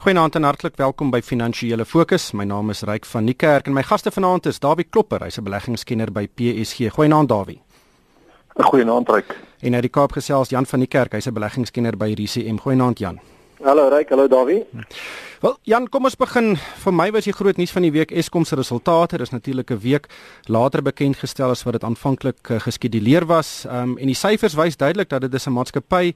Goeienaand 0.00 0.34
en 0.34 0.46
hartlik 0.48 0.78
welkom 0.80 1.10
by 1.12 1.18
Finansiële 1.20 1.84
Fokus. 1.84 2.30
My 2.32 2.46
naam 2.48 2.70
is 2.72 2.80
Ryk 2.88 3.04
van 3.04 3.26
Niekerk 3.28 3.66
en 3.68 3.74
my 3.76 3.82
gaste 3.84 4.08
vanaand 4.08 4.46
is 4.48 4.56
Dawie 4.56 4.86
Klopper, 4.88 5.20
hy's 5.20 5.36
'n 5.36 5.44
beleggingskenner 5.44 6.10
by 6.10 6.26
PSG. 6.26 6.88
Goeienaand 6.94 7.28
Dawie. 7.28 7.60
Goeienaand 8.56 9.08
Ryk. 9.08 9.36
En 9.60 9.74
uit 9.74 9.82
die 9.82 9.90
Kaap 9.90 10.12
gesels 10.12 10.48
Jan 10.48 10.66
van 10.66 10.78
Niekerk, 10.78 11.12
hy's 11.12 11.26
'n 11.26 11.34
beleggingskenner 11.34 11.96
by 11.96 12.14
RCM. 12.16 12.56
Goeienaand 12.56 12.98
Jan. 12.98 13.20
Hallo 13.62 13.88
Ryk, 13.88 14.08
hallo 14.08 14.28
Dawie. 14.28 14.64
Wel 15.40 15.56
Jan, 15.62 15.88
kom 15.88 16.04
ons 16.04 16.16
begin. 16.16 16.56
Vir 16.56 16.94
my 16.94 17.10
was 17.10 17.24
die 17.24 17.32
groot 17.32 17.56
nuus 17.56 17.70
van 17.70 17.82
die 17.82 17.92
week 17.92 18.10
Eskom 18.10 18.44
se 18.44 18.54
resultate. 18.54 19.16
Dit 19.16 19.26
is 19.26 19.32
natuurlik 19.32 19.70
'n 19.70 19.78
week 19.78 20.06
later 20.44 20.82
bekend 20.82 21.16
gestel 21.16 21.50
as 21.50 21.62
wat 21.62 21.72
dit 21.72 21.84
aanvanklik 21.84 22.48
uh, 22.48 22.60
geskeduleer 22.60 23.26
was. 23.26 23.66
Ehm 23.66 23.82
um, 23.82 23.98
en 23.98 24.06
die 24.06 24.14
syfers 24.14 24.54
wys 24.54 24.76
duidelik 24.76 25.08
dat 25.08 25.20
dit 25.20 25.46
'n 25.46 25.52
maatskappy 25.52 26.14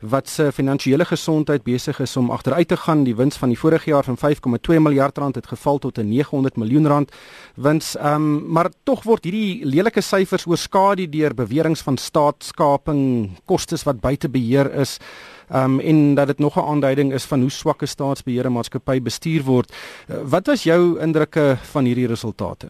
wat 0.00 0.28
se 0.28 0.52
finansiële 0.52 1.04
gesondheid 1.04 1.62
besig 1.64 2.00
is 2.00 2.16
om 2.16 2.30
agteruit 2.30 2.68
te 2.68 2.76
gaan. 2.76 3.04
Die 3.04 3.16
wins 3.16 3.36
van 3.36 3.48
die 3.48 3.58
vorige 3.58 3.90
jaar 3.90 4.04
van 4.04 4.18
5,2 4.18 4.80
miljard 4.80 5.18
rand 5.18 5.34
het 5.34 5.46
geval 5.46 5.78
tot 5.78 5.98
'n 5.98 6.08
900 6.08 6.56
miljoen 6.56 6.86
rand 6.86 7.12
wins. 7.54 7.96
Ehm 7.96 8.14
um, 8.14 8.52
maar 8.52 8.70
tog 8.82 9.02
word 9.02 9.24
hierdie 9.24 9.64
lelike 9.64 10.00
syfers 10.00 10.46
oorskadu 10.46 11.08
deur 11.08 11.34
beweringe 11.34 11.82
van 11.82 11.96
staatskaping, 11.96 13.30
kostes 13.44 13.82
wat 13.82 14.00
buite 14.00 14.28
beheer 14.28 14.74
is. 14.74 14.98
Um 15.54 15.80
en 15.80 16.14
dat 16.14 16.26
dit 16.26 16.38
nog 16.38 16.56
'n 16.56 16.68
aanduiding 16.68 17.12
is 17.12 17.24
van 17.24 17.40
hoe 17.40 17.50
swak 17.50 17.82
'n 17.82 17.86
staatsbeheerde 17.86 18.48
maatskappy 18.48 19.02
bestuur 19.02 19.42
word. 19.42 19.72
Uh, 20.10 20.16
wat 20.24 20.46
was 20.46 20.62
jou 20.62 21.00
indrukke 21.00 21.56
van 21.62 21.84
hierdie 21.84 22.06
resultate? 22.06 22.66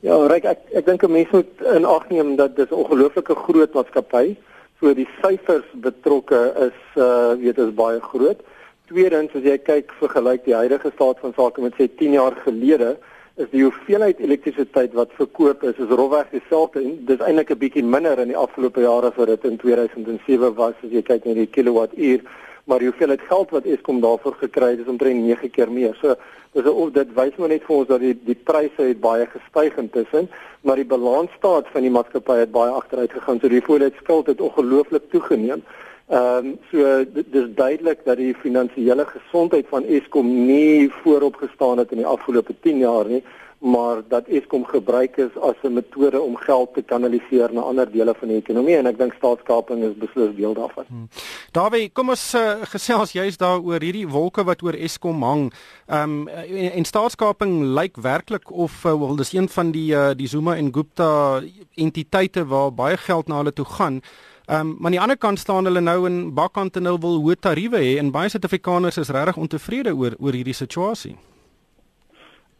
Ja, 0.00 0.26
Ryk, 0.26 0.44
ek 0.44 0.58
ek 0.72 0.86
dink 0.86 1.02
'n 1.02 1.12
mens 1.12 1.30
moet 1.30 1.62
in 1.74 1.84
ag 1.84 2.08
neem 2.08 2.36
dat 2.36 2.56
dis 2.56 2.70
'n 2.70 2.74
ongelooflike 2.74 3.34
groot 3.34 3.74
maatskappy. 3.74 4.36
So 4.80 4.92
die 4.92 5.08
syfers 5.22 5.64
betrokke 5.80 6.40
is 6.68 6.80
uh 7.00 7.34
weet 7.40 7.58
is 7.58 7.74
baie 7.74 8.00
groot. 8.00 8.42
Tweedens 8.90 9.34
as 9.34 9.42
jy 9.42 9.56
kyk 9.58 9.92
vergelyk 10.00 10.44
die 10.44 10.54
huidige 10.54 10.92
staat 10.94 11.22
van 11.24 11.32
sake 11.36 11.62
met 11.64 11.78
sê 11.78 11.88
10 11.88 12.18
jaar 12.18 12.36
gelede 12.44 12.96
is 13.36 13.48
die 13.52 13.62
hoeveelheid 13.64 14.20
elektrisiteit 14.24 14.94
wat 14.96 15.16
verkoop 15.16 15.64
is 15.68 15.80
is 15.84 15.94
rofweg 16.00 16.28
dieselfde 16.32 16.80
en 16.84 16.92
dis 17.08 17.24
eintlik 17.24 17.50
'n 17.52 17.58
bietjie 17.64 17.84
minder 17.84 18.18
in 18.18 18.32
die 18.32 18.42
afgelope 18.44 18.80
jare 18.80 19.10
as 19.10 19.16
wat 19.16 19.28
dit 19.32 19.44
in 19.44 19.56
2007 19.56 20.54
was 20.54 20.76
as 20.84 20.92
jy 20.92 21.02
kyk 21.02 21.24
na 21.24 21.34
die 21.34 21.50
kilowattuur 21.56 22.20
maar 22.66 22.82
die 22.82 22.88
hoeveelheid 22.90 23.22
geld 23.28 23.50
wat 23.54 23.64
Eskom 23.64 24.00
daarvoor 24.02 24.34
gekry 24.40 24.72
het 24.74 24.82
is 24.82 24.90
omtrent 24.90 25.22
9 25.22 25.50
keer 25.50 25.70
meer. 25.70 25.94
So 26.00 26.16
dis 26.52 26.66
of 26.70 26.90
dit 26.96 27.12
wys 27.14 27.38
maar 27.38 27.52
net 27.52 27.64
vir 27.66 27.76
ons 27.76 27.88
dat 27.88 28.02
die 28.02 28.14
die 28.26 28.38
pryse 28.50 28.88
het 28.88 29.00
baie 29.00 29.26
gestyg 29.30 29.78
intussen, 29.82 30.28
maar 30.66 30.80
die 30.80 30.88
balansstaat 30.92 31.70
van 31.74 31.86
die 31.86 31.92
maatskappy 31.94 32.40
het 32.42 32.54
baie 32.54 32.74
agteruit 32.74 33.14
gegaan. 33.14 33.38
So 33.40 33.52
die 33.52 33.60
hoeveelheid 33.60 34.00
skuld 34.02 34.32
het 34.32 34.42
ongelooflik 34.42 35.10
toegeneem. 35.14 35.62
Ehm 36.06 36.52
um, 36.52 36.58
so 36.70 37.04
dis 37.14 37.48
duidelik 37.54 38.04
dat 38.04 38.18
die 38.18 38.34
finansiële 38.42 39.06
gesondheid 39.06 39.66
van 39.70 39.84
Eskom 39.84 40.28
nie 40.46 40.90
voorop 41.02 41.38
gestaan 41.42 41.78
het 41.82 41.90
in 41.90 42.02
die 42.02 42.06
afgelope 42.06 42.54
10 42.66 42.78
jaar 42.78 43.10
nie 43.10 43.22
maar 43.66 44.02
dat 44.08 44.26
Eskom 44.26 44.64
gebruik 44.64 45.16
is 45.16 45.34
as 45.40 45.58
'n 45.62 45.72
metode 45.72 46.20
om 46.20 46.36
geld 46.36 46.74
te 46.74 46.82
kanaliseer 46.82 47.52
na 47.52 47.60
ander 47.60 47.90
dele 47.90 48.14
van 48.18 48.28
die 48.28 48.36
ekonomie 48.36 48.76
en 48.76 48.86
ek 48.86 48.98
dink 48.98 49.12
staatskaping 49.14 49.82
is 49.84 49.96
beslis 49.98 50.36
deel 50.36 50.54
daarvan. 50.54 50.84
Hmm. 50.88 51.08
Dawie, 51.50 51.90
kom 51.92 52.08
ons 52.08 52.34
uh, 52.34 52.62
gesels 52.62 53.12
juist 53.12 53.38
daaroor 53.38 53.80
hierdie 53.80 54.08
wolke 54.08 54.44
wat 54.44 54.62
oor 54.62 54.74
Eskom 54.74 55.22
hang. 55.22 55.52
Ehm 55.86 56.02
um, 56.02 56.28
en, 56.28 56.72
en 56.72 56.84
staatskaping 56.84 57.62
lyk 57.62 57.96
werklik 57.96 58.50
of 58.50 58.84
uh, 58.84 58.94
wel 58.94 59.16
dis 59.16 59.32
een 59.32 59.48
van 59.48 59.70
die 59.70 59.90
uh, 59.94 60.10
die 60.14 60.28
Zuma 60.28 60.56
en 60.56 60.74
Gupta 60.74 61.42
entiteite 61.74 62.46
waar 62.46 62.74
baie 62.74 62.96
geld 62.96 63.28
na 63.28 63.36
hulle 63.36 63.52
toe 63.52 63.64
gaan. 63.64 64.00
Ehm 64.46 64.60
um, 64.60 64.76
maar 64.78 64.84
aan 64.84 64.90
die 64.90 65.00
ander 65.00 65.18
kant 65.18 65.38
staan 65.38 65.64
hulle 65.64 65.80
nou 65.80 66.06
in 66.06 66.34
bakkant 66.34 66.76
en 66.76 66.84
hulle 66.84 67.00
wil 67.00 67.22
hoë 67.22 67.40
tariewe 67.40 67.78
hê 67.78 67.98
en 67.98 68.10
baie 68.10 68.28
Suid-Afrikaners 68.28 68.96
is 68.96 69.08
regtig 69.08 69.36
ontevrede 69.36 69.94
oor 69.94 70.14
oor 70.18 70.32
hierdie 70.32 70.54
situasie. 70.54 71.16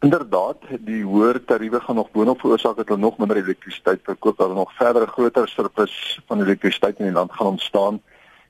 Inderdaad, 0.05 0.61
die 0.85 1.01
hoër 1.03 1.39
tariewe 1.45 1.79
gaan 1.81 1.95
nog 1.95 2.11
boonop 2.13 2.39
veroorsaak 2.39 2.75
dat 2.77 2.87
hulle 2.87 3.01
nog 3.01 3.17
minder 3.17 3.37
elektrisiteit 3.37 3.99
verkoop, 4.03 4.37
dat 4.37 4.47
hulle 4.47 4.59
nog 4.59 4.73
verder 4.77 5.07
groter 5.07 5.47
surplus 5.49 6.19
van 6.27 6.41
elektrisiteit 6.41 6.99
in 6.99 7.09
die 7.09 7.13
land 7.13 7.31
gaan 7.33 7.47
ontstaan 7.47 8.01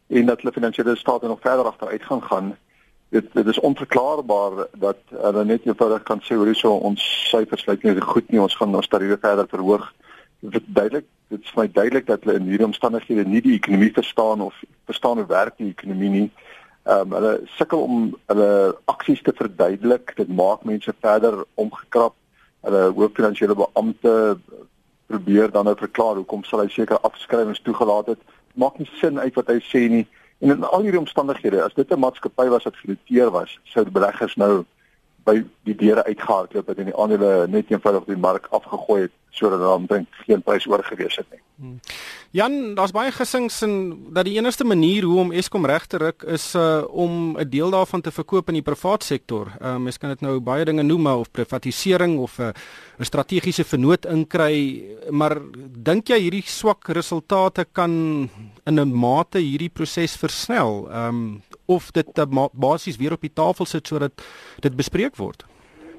en 0.08 0.26
dat 0.26 0.42
hulle 0.42 0.54
finansiële 0.54 0.96
staat 0.96 1.22
nog 1.22 1.40
verder 1.42 1.66
agteruit 1.66 2.04
gaan 2.04 2.24
gaan. 2.24 2.58
Dit 3.10 3.34
dit 3.34 3.48
is 3.48 3.60
onverklaarbaar 3.60 4.68
dat 4.74 5.00
hulle 5.10 5.46
net 5.46 5.66
eenvoudig 5.66 6.04
kan 6.04 6.20
sê 6.20 6.36
hoe 6.36 6.56
so 6.56 6.74
ons 6.90 7.04
syfers 7.30 7.66
lyk 7.66 7.84
nie 7.84 8.02
goed 8.02 8.28
nie, 8.30 8.42
ons 8.42 8.56
gaan 8.56 8.76
ons 8.76 8.88
tariewe 8.88 9.18
verder 9.22 9.48
verhoog. 9.48 9.88
Dit 10.40 10.64
duidelik, 10.68 11.08
dit 11.28 11.44
is 11.44 11.56
vir 11.56 11.64
my 11.64 11.70
duidelik 11.72 12.12
dat 12.12 12.28
hulle 12.28 12.42
in 12.42 12.52
hierdie 12.52 12.68
omstandighede 12.68 13.24
nie 13.24 13.42
die 13.42 13.56
ekonomie 13.56 13.94
verstaan 13.96 14.42
of 14.42 14.60
verstaan 14.86 15.24
hoe 15.24 15.32
werk 15.32 15.56
die 15.58 15.72
ekonomie 15.72 16.10
nie. 16.10 16.30
Ehm 16.88 17.12
um, 17.12 17.16
hulle 17.18 17.32
sukkel 17.58 17.82
om 17.84 17.96
hulle 18.32 18.50
aksies 18.86 19.22
te 19.22 19.34
verduidelik. 19.36 20.14
Dit 20.16 20.30
maak 20.32 20.64
mense 20.64 20.94
verder 21.04 21.42
omgekrap. 21.60 22.14
Hulle 22.64 22.84
hoof 22.96 23.12
finansiële 23.18 23.58
beampte 23.60 24.14
probeer 25.08 25.52
dan 25.52 25.68
nou 25.68 25.76
verklaar 25.80 26.16
hoekom 26.16 26.46
sal 26.48 26.64
hy 26.64 26.70
seker 26.72 27.02
afskrywings 27.10 27.60
toegelaat 27.66 28.14
het. 28.14 28.24
Maak 28.56 28.80
nie 28.80 28.88
sin 29.02 29.20
uit 29.20 29.36
wat 29.36 29.52
hy 29.52 29.60
sê 29.68 29.84
nie. 29.92 30.06
En 30.40 30.54
in 30.56 30.64
al 30.64 30.86
hierdie 30.86 31.02
omstandighede, 31.02 31.64
as 31.64 31.76
dit 31.76 31.92
'n 31.92 32.00
maatskappy 32.00 32.48
was 32.56 32.64
wat 32.64 32.80
genoteer 32.80 33.32
was, 33.36 33.60
sou 33.64 33.84
die 33.84 33.98
beleggers 34.00 34.36
nou 34.36 34.64
by 35.28 35.44
die 35.68 35.76
deure 35.76 36.04
uitgehardloop 36.06 36.68
het 36.68 36.78
en 36.78 36.86
die 36.86 36.96
aandele 36.96 37.48
net 37.48 37.72
eenvoudig 37.72 38.06
die 38.06 38.24
mark 38.28 38.48
afgegooi 38.56 39.02
het 39.02 39.16
sodat 39.38 39.62
daar 39.62 39.78
omtrent 39.78 40.08
geen 40.26 40.42
prys 40.42 40.66
oorgewees 40.68 41.16
het 41.16 41.30
nie. 41.32 41.42
Hmm. 41.58 41.80
Jan, 42.36 42.76
daar's 42.76 42.94
baie 42.94 43.12
gesings 43.12 43.62
en 43.66 43.74
dat 44.14 44.28
die 44.28 44.36
enigste 44.38 44.66
manier 44.68 45.06
hoe 45.08 45.20
om 45.24 45.32
Eskom 45.32 45.66
reg 45.66 45.88
te 45.90 45.98
ruk 46.02 46.26
is 46.28 46.52
uh 46.56 46.84
om 46.90 47.38
'n 47.38 47.50
deel 47.50 47.72
daarvan 47.72 48.02
te 48.02 48.12
verkoop 48.12 48.50
in 48.50 48.60
die 48.60 48.66
privaat 48.66 49.04
sektor. 49.04 49.52
Uh 49.62 49.78
mens 49.78 49.98
kan 49.98 50.10
dit 50.10 50.22
nou 50.22 50.40
baie 50.40 50.66
dinge 50.66 50.84
noem 50.84 51.08
of 51.08 51.32
privatisering 51.32 52.20
of 52.20 52.38
'n 52.40 52.42
uh, 52.42 52.52
'n 53.00 53.06
strategiese 53.06 53.64
vennoot 53.64 54.06
inkry, 54.06 54.84
maar 55.10 55.42
dink 55.70 56.08
jy 56.08 56.20
hierdie 56.20 56.46
swak 56.46 56.88
resultate 56.88 57.66
kan 57.72 58.30
in 58.66 58.80
'n 58.80 58.94
mate 58.94 59.40
hierdie 59.40 59.70
proses 59.74 60.16
versnel? 60.16 60.90
Um 60.92 61.42
of 61.66 61.92
dit 61.92 62.08
basies 62.54 62.98
weer 62.98 63.14
op 63.14 63.22
die 63.22 63.34
tafel 63.34 63.66
sit 63.66 63.88
sodat 63.88 64.12
dit 64.60 64.76
bespreek 64.76 65.16
word? 65.16 65.44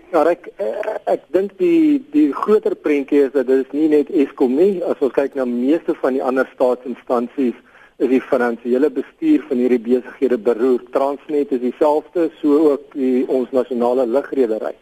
Ja, 0.08 0.22
ek 0.24 0.46
ek, 0.56 0.86
ek 1.12 1.24
dink 1.36 1.50
die 1.60 1.98
die 2.14 2.30
groter 2.32 2.72
prentjie 2.72 3.26
is 3.26 3.32
dat 3.34 3.48
dit 3.50 3.66
is 3.66 3.74
nie 3.76 3.90
net 3.92 4.08
Eskom 4.08 4.54
nie, 4.56 4.78
as 4.80 5.00
ons 5.04 5.12
kyk 5.12 5.34
na 5.36 5.44
meeste 5.44 5.92
van 6.00 6.16
die 6.16 6.22
ander 6.24 6.48
staatsinstansies 6.54 7.58
is 7.98 8.08
die 8.08 8.22
finansiële 8.22 8.88
bestuur 8.94 9.42
van 9.50 9.60
hierdie 9.60 9.80
besighede 9.84 10.38
beroer. 10.46 10.80
Transnet 10.94 11.52
is 11.52 11.60
dieselfde, 11.60 12.28
so 12.40 12.70
ook 12.70 12.86
die 12.94 13.26
ons 13.28 13.52
nasionale 13.52 14.06
lugredery. 14.08 14.72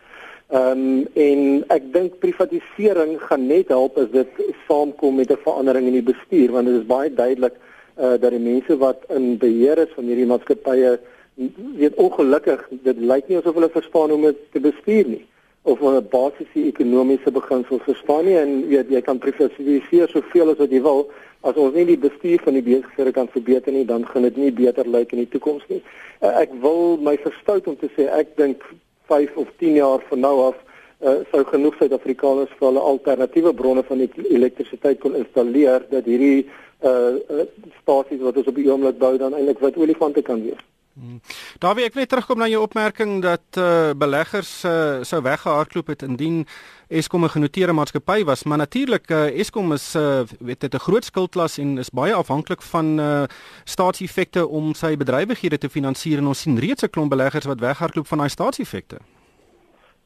Ehm 0.54 0.84
um, 0.84 1.03
en 1.19 1.42
ek 1.75 1.91
dink 1.97 2.20
privatisering 2.22 3.16
gaan 3.26 3.48
net 3.50 3.75
help 3.75 3.98
as 3.98 4.12
dit 4.15 4.31
saamkom 4.69 5.19
met 5.19 5.32
'n 5.34 5.42
verandering 5.42 5.91
in 5.91 5.98
die 5.98 6.09
bestuur 6.12 6.53
want 6.54 6.70
dit 6.70 6.78
is 6.78 6.86
baie 6.86 7.10
duidelik 7.10 7.59
uh, 7.98 8.15
dat 8.15 8.31
die 8.31 8.44
mense 8.47 8.78
wat 8.78 9.03
in 9.10 9.38
beheer 9.42 9.78
is 9.78 9.91
van 9.98 10.06
hierdie 10.06 10.31
maatskappye 10.31 10.98
weet 11.36 11.94
ongelukkig 12.00 12.69
dit 12.70 13.00
lyk 13.12 13.28
nie 13.28 13.38
asof 13.38 13.54
hulle 13.58 13.72
verstaan 13.72 14.12
hoe 14.12 14.19
om 14.19 14.28
dit 14.30 14.38
te 14.52 14.60
bestuur 14.60 15.08
nie 15.14 15.24
of 15.66 15.80
hulle 15.82 16.00
basiese 16.00 16.64
ekonomiese 16.70 17.32
beginsels 17.34 17.82
verstaan 17.84 18.24
nie 18.28 18.36
en 18.41 18.52
weet 18.70 18.92
jy 18.94 19.02
kan 19.04 19.19
privatiseer 19.22 20.12
soveel 20.12 20.52
as 20.52 20.60
wat 20.62 20.72
jy 20.72 20.82
wil 20.84 21.08
as 21.47 21.58
ons 21.60 21.74
nie 21.76 21.86
die 21.88 21.98
bestuur 22.00 22.42
van 22.44 22.56
die 22.58 22.64
besighede 22.66 23.12
kan 23.16 23.28
verbeter 23.32 23.74
nie 23.74 23.84
dan 23.88 24.06
gaan 24.10 24.26
dit 24.28 24.38
nie 24.41 24.52
beter 24.54 24.88
lyk 24.88 25.12
in 25.14 25.24
die 25.24 25.30
toekoms 25.34 25.66
nie. 25.70 25.82
Uh, 26.22 26.32
ek 26.42 26.54
wil 26.62 26.97
my 27.08 27.16
verstout 27.22 27.68
om 27.70 27.76
te 27.80 27.91
sê 27.97 28.08
ek 28.20 28.36
dink 28.41 28.64
5 29.10 29.36
of 29.42 29.50
10 29.62 29.76
jaar 29.78 30.03
van 30.08 30.24
nou 30.24 30.34
af 30.48 30.56
uh, 30.56 31.18
sou 31.32 31.42
genoeg 31.50 31.76
Suid-Afrikaners 31.78 32.54
vir 32.58 32.68
hulle 32.70 32.86
alternatiewe 32.92 33.53
bronne 33.54 33.84
van 33.91 34.06
elektrisiteit 34.06 35.03
kon 35.03 35.18
installeer 35.18 35.84
dat 35.92 36.08
hierdie 36.08 36.47
uh, 36.47 37.18
uh 37.28 37.44
stasies 37.82 38.24
wat 38.24 38.41
ons 38.41 38.48
op 38.50 38.58
die 38.58 38.66
oomblik 38.70 38.98
bou 39.03 39.14
dan 39.20 39.36
eintlik 39.36 39.62
wat 39.62 39.78
olifante 39.78 40.24
kan 40.26 40.42
wees. 40.42 40.62
Hmm. 40.96 41.20
Daar 41.60 41.74
wil 41.76 41.84
ek 41.84 41.96
net 41.98 42.08
terugkom 42.08 42.38
na 42.40 42.46
jou 42.48 42.62
opmerking 42.64 43.18
dat 43.20 43.58
uh 43.60 43.91
beleggers 43.92 44.65
uh, 44.65 45.03
sou 45.04 45.18
weggehardloop 45.22 45.91
het 45.92 46.03
indien 46.03 46.47
Eskom 46.88 47.24
'n 47.24 47.28
genoteerde 47.28 47.72
maatskappy 47.72 48.24
was, 48.24 48.44
maar 48.44 48.59
natuurlik 48.59 49.10
uh 49.10 49.41
Eskom 49.41 49.72
is 49.72 49.94
uh 49.94 50.24
weet 50.41 50.60
dit 50.60 50.74
'n 50.74 50.78
groot 50.78 51.04
skuldklas 51.04 51.59
en 51.59 51.78
is 51.78 51.91
baie 51.91 52.15
afhanklik 52.15 52.62
van 52.62 53.00
uh 53.00 53.24
staatseffekte 53.65 54.47
om 54.48 54.74
sy 54.74 54.97
bedrywighede 54.97 55.59
te 55.59 55.68
finansier 55.68 56.18
en 56.18 56.26
ons 56.26 56.41
sien 56.41 56.59
reeds 56.59 56.82
'n 56.82 56.91
klomp 56.91 57.10
beleggers 57.10 57.44
wat 57.44 57.60
weghardloop 57.60 58.06
van 58.06 58.18
daai 58.18 58.30
staatseffekte. 58.30 58.97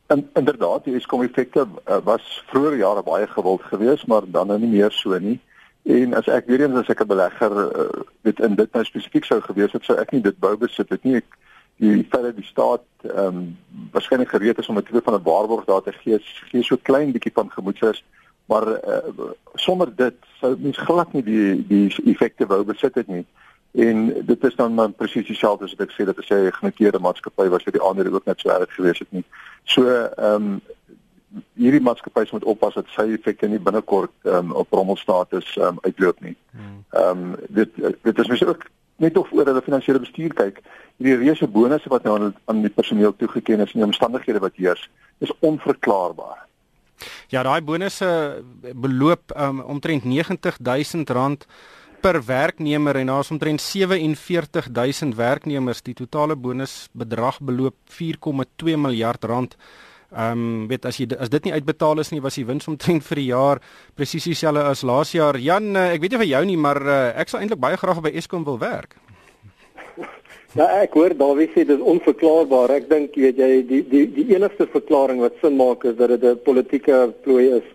En 0.07 0.31
inderdaad, 0.35 0.85
die 0.85 0.95
Eskom 0.95 1.23
effekte 1.23 1.67
uh, 1.87 1.97
was 2.03 2.43
vroeër 2.47 2.77
jare 2.77 3.03
baie 3.03 3.27
gewild 3.27 3.63
geweest, 3.63 4.07
maar 4.07 4.23
dan 4.27 4.47
nou 4.47 4.59
nie 4.59 4.71
meer 4.71 4.91
so 4.91 5.19
nie. 5.19 5.41
En 5.91 6.15
as 6.15 6.29
ek 6.31 6.47
weer 6.47 6.63
eens 6.65 6.79
as 6.79 6.91
ek 6.93 7.03
'n 7.03 7.13
belegger 7.13 7.55
uh, 7.57 8.03
weet 8.23 8.41
in 8.41 8.55
dit 8.55 8.73
nou 8.73 8.85
spesifiek 8.85 9.25
sou 9.25 9.41
gewees 9.41 9.73
het, 9.73 9.85
sou 9.85 9.97
ek 9.99 10.13
nie 10.13 10.23
dit 10.23 10.39
bou 10.39 10.57
besit 10.57 10.89
het 10.89 11.05
nie. 11.05 11.17
Ek 11.23 11.39
die 11.81 12.07
feit 12.13 12.23
dat 12.29 12.37
die 12.37 12.45
staat 12.45 12.87
ehm 13.03 13.27
um, 13.27 13.59
waarskynlik 13.93 14.29
gereed 14.29 14.59
is 14.59 14.69
om 14.69 14.79
'n 14.79 14.83
tipe 14.83 15.03
van 15.05 15.15
'n 15.15 15.23
waarborg 15.23 15.65
daar 15.65 15.83
te 15.83 15.93
gee, 15.93 16.19
gee 16.51 16.63
so 16.63 16.77
klein 16.83 17.13
bietjie 17.13 17.33
van 17.33 17.51
gemoedsrus, 17.51 18.05
maar 18.47 18.67
uh, 18.69 19.31
sonder 19.55 19.97
dit 19.97 20.15
sou 20.41 20.57
mens 20.59 20.79
glad 20.79 21.13
nie 21.13 21.23
die 21.23 21.67
die 21.67 21.89
effekte 22.05 22.47
wou 22.47 22.65
besit 22.65 22.95
het 22.95 23.07
nie. 23.07 23.27
En 23.73 24.27
dit 24.27 24.45
is 24.45 24.55
dan 24.55 24.77
dan 24.77 24.95
presies 24.95 25.27
dieselfde 25.27 25.65
as 25.65 25.75
wat 25.75 25.89
ek 25.89 25.95
sê 25.95 26.05
dat 26.05 26.19
as 26.19 26.29
jy 26.29 26.37
'n 26.37 26.59
genoteerde 26.61 26.99
maatskappy 26.99 27.49
was 27.49 27.63
vir 27.63 27.73
die 27.73 27.83
aandele 27.83 28.13
ook 28.13 28.27
net 28.27 28.41
so 28.41 28.49
erg 28.49 28.75
gewees 28.75 28.99
het 28.99 29.13
nie. 29.13 29.25
So 29.65 29.87
ehm 29.89 30.35
um, 30.35 30.61
hierdie 31.55 31.83
maatskappye 31.85 32.33
moet 32.33 32.45
oppas 32.45 32.75
dat 32.75 32.91
sy 32.95 33.07
effekte 33.15 33.49
nie 33.49 33.61
binnekort 33.63 34.13
um, 34.27 34.53
op 34.59 34.73
rommelstatus 34.75 35.55
um, 35.59 35.79
uitloop 35.87 36.21
nie. 36.27 36.37
Ehm 36.57 37.25
um, 37.25 37.35
dit 37.49 37.81
dit 38.03 38.19
is 38.19 38.31
mens 38.33 38.45
ook 38.45 38.67
net 39.01 39.17
of 39.17 39.33
oor 39.33 39.49
hulle 39.49 39.63
finansiële 39.65 40.03
bestuur 40.03 40.35
kyk. 40.37 40.61
Hierdie 41.01 41.17
reuse 41.23 41.49
bonusse 41.49 41.89
wat 41.89 42.05
nou 42.05 42.19
aan, 42.19 42.35
aan 42.45 42.63
die 42.63 42.73
personeel 42.73 43.17
toegekend 43.17 43.65
is 43.65 43.75
in 43.75 43.81
die 43.81 43.89
omstandighede 43.89 44.43
wat 44.43 44.59
heers, 44.61 44.89
is 45.25 45.33
onverklaarbaar. 45.41 46.47
Ja, 47.33 47.43
daai 47.47 47.61
bonusse 47.65 48.43
beloop 48.75 49.33
um, 49.37 49.63
omtrent 49.65 50.05
R90000 50.05 51.47
per 52.01 52.19
werknemer 52.25 52.97
en 52.97 53.13
daar's 53.13 53.31
omtrent 53.31 53.61
47000 53.61 55.15
werknemers. 55.17 55.83
Die 55.83 55.95
totale 55.95 56.37
bonusbedrag 56.37 57.41
beloop 57.41 57.77
4,2 57.89 58.77
miljard 58.77 59.25
rand. 59.25 59.57
Ehm 60.11 60.33
um, 60.33 60.67
weet 60.67 60.87
as 60.91 60.97
jy 60.99 61.07
as 61.19 61.31
dit 61.31 61.45
nie 61.47 61.53
uitbetaal 61.55 62.01
is 62.03 62.09
nie 62.11 62.21
was 62.21 62.35
die 62.35 62.47
wins 62.47 62.67
omtrent 62.67 63.05
vir 63.07 63.19
die 63.21 63.29
jaar 63.29 63.61
presies 63.95 64.25
dieselfde 64.27 64.65
as 64.67 64.83
laas 64.83 65.13
jaar. 65.15 65.39
Jan, 65.39 65.71
uh, 65.77 65.93
ek 65.95 66.03
weet 66.03 66.17
nie 66.17 66.23
vir 66.25 66.31
jou 66.33 66.45
nie, 66.49 66.57
maar 66.59 66.81
uh, 66.83 66.97
ek 67.15 67.31
sal 67.31 67.45
eintlik 67.45 67.61
baie 67.63 67.79
graag 67.79 68.01
by 68.03 68.11
Eskom 68.19 68.45
wil 68.45 68.59
werk. 68.59 68.97
Ja, 70.59 70.65
ek 70.83 70.97
hoor 70.99 71.13
Dawie 71.15 71.47
sê 71.53 71.63
dit 71.63 71.77
is 71.77 71.85
onverklaarbaar. 71.93 72.73
Ek 72.75 72.89
dink 72.91 73.15
weet 73.15 73.39
jy 73.39 73.61
die 73.69 73.85
die 73.87 74.03
die 74.11 74.25
enigste 74.35 74.67
verklaring 74.73 75.21
wat 75.23 75.37
sin 75.39 75.55
maak 75.55 75.85
is 75.87 75.95
dat 75.95 76.11
dit 76.11 76.25
'n 76.27 76.43
politieke 76.43 77.13
plooi 77.23 77.45
is. 77.61 77.69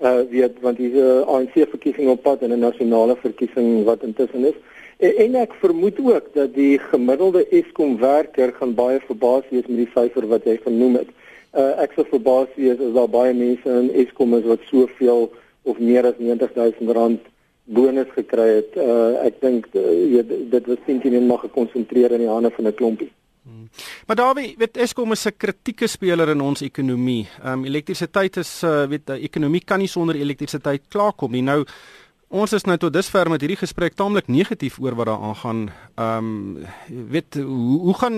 Uh 0.00 0.24
weet 0.30 0.56
want 0.64 0.80
dis 0.80 0.96
'n 0.96 1.28
ANC 1.28 1.68
verkiesing 1.74 2.08
op 2.08 2.22
pad 2.22 2.40
en 2.40 2.56
'n 2.56 2.64
nasionale 2.64 3.16
verkiesing 3.20 3.84
wat 3.84 4.02
intussen 4.02 4.48
is. 4.48 4.56
En, 4.96 5.12
en 5.24 5.34
ek 5.44 5.52
vermoed 5.60 6.00
ook 6.00 6.32
dat 6.32 6.54
die 6.54 6.78
gemiddelde 6.78 7.44
Eskom 7.50 7.98
werker 8.00 8.52
gaan 8.56 8.74
baie 8.74 9.00
verbaas 9.04 9.44
wees 9.50 9.68
met 9.68 9.84
die 9.84 9.92
syfer 9.92 10.26
wat 10.26 10.48
jy 10.48 10.56
genoem 10.64 10.96
het. 11.04 11.12
Uh, 11.52 11.74
ek 11.84 11.92
sou 11.92 12.04
verbaas 12.08 12.48
wees 12.56 12.80
as 12.80 12.94
daar 12.96 13.10
baie 13.12 13.34
mense 13.36 13.68
in 13.68 13.90
Eskom 13.92 14.32
is 14.38 14.46
wat 14.48 14.62
soveel 14.70 15.26
of 15.68 15.78
meer 15.78 16.06
as 16.08 16.16
90000 16.16 16.94
rand 16.96 17.26
bonus 17.64 18.08
gekry 18.16 18.48
het. 18.58 18.76
Uh, 18.76 19.20
ek 19.26 19.40
dink 19.44 19.68
uh, 19.76 20.22
dit 20.24 20.70
was 20.70 20.80
sentien 20.86 21.18
en 21.18 21.28
mag 21.28 21.44
gekonsentreer 21.44 22.16
in 22.16 22.24
die 22.24 22.30
hande 22.30 22.50
van 22.56 22.66
'n 22.66 22.74
klompie. 22.74 23.10
Hmm. 23.42 23.68
Maar 24.06 24.16
Dawie, 24.16 24.54
weet 24.58 24.76
Eskom 24.76 25.12
is 25.12 25.26
'n 25.26 25.36
kritieke 25.36 25.86
speler 25.86 26.28
in 26.28 26.40
ons 26.40 26.62
ekonomie. 26.62 27.28
Ehm 27.42 27.52
um, 27.52 27.64
elektrisiteit 27.64 28.36
is 28.36 28.62
uh, 28.62 28.86
weet 28.86 29.06
die 29.06 29.22
ekonomie 29.28 29.64
kan 29.64 29.78
nie 29.78 29.88
sonder 29.88 30.16
elektrisiteit 30.16 30.82
klaarkom 30.88 31.32
nie. 31.32 31.42
Nou 31.42 31.64
Ons 32.32 32.54
is 32.56 32.64
nou 32.64 32.78
tot 32.80 32.94
dusver 32.94 33.28
met 33.28 33.42
hierdie 33.44 33.58
gesprek 33.60 33.92
taamlik 33.92 34.30
negatief 34.32 34.78
oor 34.80 34.94
wat 34.96 35.10
daar 35.10 35.24
aangaan. 35.28 35.58
Ehm 36.00 36.28
um, 36.28 36.62
weet 37.12 37.36
hoe, 37.36 37.80
hoe 37.80 37.94
gaan 38.00 38.16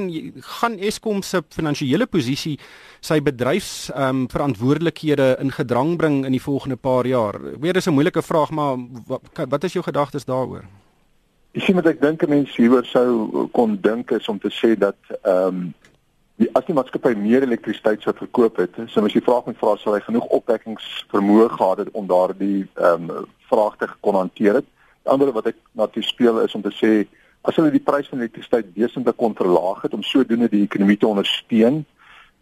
gaan 0.61 0.77
Eskom 0.79 1.23
se 1.23 1.41
finansiële 1.51 2.07
posisie 2.07 2.55
sy 3.01 3.19
bedryfs 3.19 3.91
ehm 3.91 4.21
um, 4.21 4.29
verantwoordelikhede 4.31 5.27
in 5.43 5.51
gedrang 5.51 5.97
bring 5.97 6.23
in 6.25 6.31
die 6.31 6.43
volgende 6.43 6.77
paar 6.77 7.07
jaar? 7.07 7.41
Weer 7.59 7.77
is 7.77 7.89
'n 7.89 7.97
moeilike 7.99 8.23
vraag, 8.23 8.51
maar 8.51 8.77
wat, 9.07 9.47
wat 9.49 9.65
is 9.65 9.73
jou 9.73 9.85
gedagtes 9.85 10.25
daaroor? 10.25 10.63
Ek 11.55 11.63
sien 11.63 11.75
wat 11.75 11.87
ek 11.87 12.01
dink 12.01 12.23
'n 12.23 12.31
mens 12.31 12.57
hieroor 12.57 12.85
sou 12.85 13.49
kon 13.53 13.79
dink 13.81 14.11
is 14.11 14.29
om 14.29 14.39
te 14.39 14.51
sê 14.51 14.79
dat 14.79 14.97
ehm 15.23 15.47
um, 15.47 15.75
as 16.35 16.67
die 16.67 16.75
maatskappy 16.75 17.15
meer 17.19 17.45
elektrisiteit 17.47 18.03
sou 18.03 18.15
verkoop 18.19 18.59
het, 18.59 18.79
so 18.91 19.05
as 19.07 19.15
jy 19.15 19.23
vraag 19.23 19.47
met 19.47 19.59
vra 19.61 19.77
sou 19.79 19.95
hy 19.95 20.01
genoeg 20.03 20.27
opwekkingsvermoë 20.35 21.51
gehad 21.55 21.85
het 21.85 21.93
om 21.95 22.09
daardie 22.11 22.65
ehm 22.75 23.11
um, 23.11 23.29
vraagte 23.45 23.87
kon 24.03 24.17
hanteer 24.17 24.59
het. 24.59 24.67
Die 25.05 25.13
ander 25.13 25.31
wat 25.37 25.51
ek 25.53 25.59
na 25.79 25.87
toe 25.87 26.03
speel 26.03 26.41
is 26.43 26.55
om 26.57 26.63
te 26.65 26.73
sê 26.75 26.93
as 27.45 27.59
hulle 27.59 27.71
die 27.71 27.83
prys 27.85 28.09
van 28.11 28.23
elektrisiteit 28.23 28.71
wesentlik 28.75 29.19
kon 29.21 29.37
verlaag 29.37 29.83
het 29.85 29.95
om 29.95 30.03
sodoende 30.03 30.49
die 30.49 30.63
ekonomie 30.65 30.97
te 30.97 31.07
ondersteun, 31.07 31.83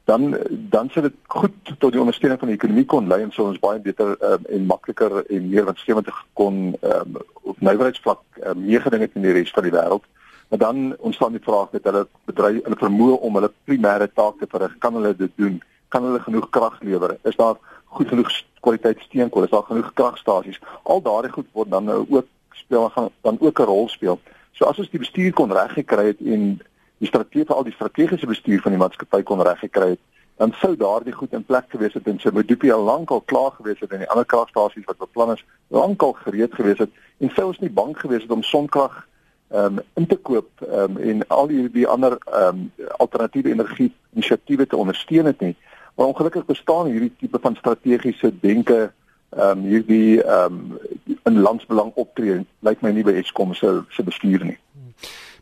dan 0.08 0.38
dan 0.70 0.88
sou 0.90 1.02
dit 1.04 1.18
goed 1.34 1.74
tot 1.78 1.92
die 1.92 2.00
ondersteuning 2.00 2.40
van 2.40 2.52
die 2.52 2.56
ekonomie 2.56 2.86
kon 2.94 3.10
lei 3.10 3.20
en 3.26 3.34
sou 3.34 3.48
ons 3.50 3.60
baie 3.60 3.82
beter 3.82 4.14
um, 4.30 4.46
en 4.48 4.66
makliker 4.70 5.20
en 5.26 5.50
meer 5.50 5.68
winsgewend 5.68 6.08
kon 6.38 6.64
ehm 6.80 7.18
um, 7.18 7.20
op 7.42 7.60
nywerheidsvlak 7.60 8.22
um, 8.46 8.64
meegeding 8.64 9.04
het 9.04 9.20
in 9.20 9.28
die 9.28 9.36
res 9.36 9.52
van 9.52 9.68
die 9.68 9.74
wêreld. 9.74 10.06
Maar 10.52 10.60
dan 10.60 10.96
ontstaan 10.98 11.32
die 11.32 11.40
vraag 11.42 11.70
dat 11.70 11.84
hulle 11.84 12.06
bedryf 12.28 12.58
hulle 12.62 12.76
vermoë 12.76 13.12
om 13.24 13.36
hulle 13.38 13.48
primêre 13.64 14.08
taak 14.12 14.34
te 14.36 14.46
verrig, 14.52 14.74
kan 14.84 14.92
hulle 14.98 15.14
dit 15.16 15.30
doen? 15.40 15.54
Kan 15.88 16.04
hulle 16.04 16.18
genoeg 16.20 16.50
krag 16.52 16.74
lewer? 16.84 17.14
Is 17.24 17.36
daar 17.36 17.54
goed 17.84 18.08
genoeg 18.08 18.28
kwaliteit 18.60 19.00
steenkool? 19.00 19.46
Is 19.46 19.54
daar 19.54 19.62
genoeg 19.62 19.88
kragstasies? 19.96 20.60
Al 20.82 21.00
daardie 21.02 21.32
goed 21.32 21.46
word 21.56 21.70
dan 21.70 21.88
nou 21.88 22.04
ook 22.08 22.28
speel 22.50 22.88
gaan 22.88 23.08
dan 23.20 23.40
ook 23.40 23.60
'n 23.60 23.70
rol 23.70 23.88
speel. 23.88 24.20
So 24.50 24.64
as 24.64 24.78
ons 24.78 24.90
die 24.90 24.98
bestuur 24.98 25.32
kon 25.32 25.52
reggekry 25.52 26.04
het 26.06 26.20
en 26.20 26.60
die 26.98 27.08
strategie 27.08 27.46
vir 27.46 27.56
al 27.56 27.64
die 27.64 27.72
strategiese 27.72 28.26
bestuur 28.26 28.60
van 28.60 28.72
die 28.72 28.80
maatskappy 28.80 29.22
kon 29.22 29.42
reggekry 29.42 29.88
het, 29.88 30.00
dan 30.36 30.52
sou 30.52 30.76
daardie 30.76 31.12
goed 31.12 31.32
in 31.32 31.44
plek 31.44 31.64
gewees 31.68 31.94
het 31.94 32.06
en 32.06 32.18
sy 32.18 32.28
Medupi 32.32 32.70
al 32.70 32.84
lank 32.84 33.10
al 33.10 33.20
klaar 33.20 33.50
gewees 33.50 33.80
het 33.80 33.92
en 33.92 33.98
die 33.98 34.10
ander 34.10 34.24
kragstasies 34.24 34.84
wat 34.84 34.98
beplan 34.98 35.32
is, 35.32 35.44
lank 35.68 36.02
al 36.02 36.12
gereed 36.12 36.54
gewees 36.54 36.78
het 36.78 36.90
en 37.18 37.30
sou 37.30 37.46
ons 37.46 37.58
nie 37.58 37.70
bang 37.70 37.98
gewees 37.98 38.22
het 38.22 38.30
om 38.30 38.42
sonkrag 38.42 39.08
um, 39.54 39.80
in 39.94 40.06
te 40.06 40.16
koop 40.16 40.48
um, 40.60 40.96
en 40.96 41.26
al 41.28 41.46
die 41.46 41.70
die 41.70 41.86
ander 41.86 42.18
um, 42.34 42.70
alternatiewe 42.96 43.50
energie 43.50 43.92
inisiatiewe 44.12 44.66
te 44.66 44.76
ondersteun 44.76 45.24
het 45.24 45.40
nie. 45.40 45.56
Maar 45.94 46.06
ongelukkig 46.06 46.44
bestaan 46.44 46.86
hierdie 46.86 47.12
tipe 47.18 47.38
van 47.40 47.56
strategiese 47.56 48.32
denke 48.40 48.92
ehm 49.32 49.58
um, 49.58 49.64
hierdie 49.64 50.22
ehm 50.22 50.60
um, 50.60 50.78
in 51.24 51.40
landsbelang 51.40 51.92
optree 51.94 52.42
lyk 52.60 52.80
my 52.82 52.90
nie 52.92 53.04
by 53.04 53.14
Eskom 53.20 53.54
se 53.54 53.80
se 53.88 54.02
bestuur 54.02 54.44
nie. 54.44 54.58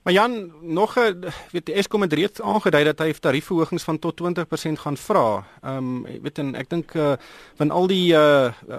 Maar 0.02 0.12
Jan, 0.12 0.52
nog 0.60 0.98
'n 0.98 1.24
weet 1.50 1.66
die 1.66 1.74
Eskom 1.74 2.00
het 2.00 2.12
reeds 2.12 2.40
aangedui 2.40 2.84
dat 2.84 2.98
hy 2.98 3.12
tariefverhogings 3.12 3.82
van 3.82 3.98
tot 3.98 4.16
20% 4.16 4.78
gaan 4.78 4.96
vra. 4.96 5.44
Ehm 5.62 5.76
um, 5.76 6.22
weet 6.22 6.38
en 6.38 6.54
ek 6.54 6.70
dink 6.70 6.94
uh, 6.94 7.12
van 7.54 7.70
al 7.70 7.86
die 7.86 8.12
uh, 8.12 8.52
uh 8.68 8.78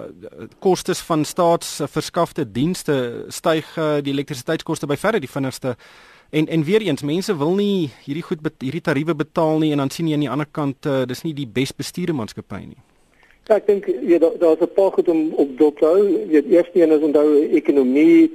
kostes 0.58 1.00
van 1.00 1.24
staatsverskafte 1.24 2.52
dienste 2.52 3.24
styg 3.28 3.76
uh, 3.78 3.94
die 4.02 4.12
elektrisiteitskoste 4.12 4.86
by 4.86 4.96
verre 4.96 5.20
die 5.20 5.30
vinnigste. 5.30 5.76
En 6.30 6.48
en 6.48 6.64
weer 6.64 6.80
eens, 6.80 7.02
mense 7.02 7.36
wil 7.36 7.54
nie 7.54 7.90
hierdie 8.04 8.22
goed 8.22 8.38
hierdie 8.58 8.80
tariewe 8.80 9.14
betaal 9.14 9.58
nie 9.58 9.70
en 9.70 9.78
dan 9.78 9.90
sien 9.90 10.08
jy 10.08 10.14
aan 10.14 10.26
die 10.26 10.30
ander 10.30 10.48
kant 10.50 10.86
uh, 10.86 11.04
dis 11.04 11.22
nie 11.22 11.34
die 11.34 11.46
bes 11.46 11.72
bestuurde 11.72 12.12
maatskappy 12.12 12.64
nie. 12.66 12.82
Ja, 13.48 13.56
ek 13.58 13.66
dink 13.66 13.86
jy 13.86 14.18
daar's 14.18 14.38
daar 14.38 14.56
'n 14.56 14.74
paar 14.74 14.90
goed 14.92 15.08
om 15.08 15.32
op 15.34 15.58
dop 15.58 15.78
te 15.78 15.84
hou. 15.84 16.02
Jy 16.08 16.26
weet 16.26 16.50
eerste 16.50 16.82
een 16.82 16.90
is 16.90 17.02
onthou 17.02 17.48
ekonomie 17.50 18.32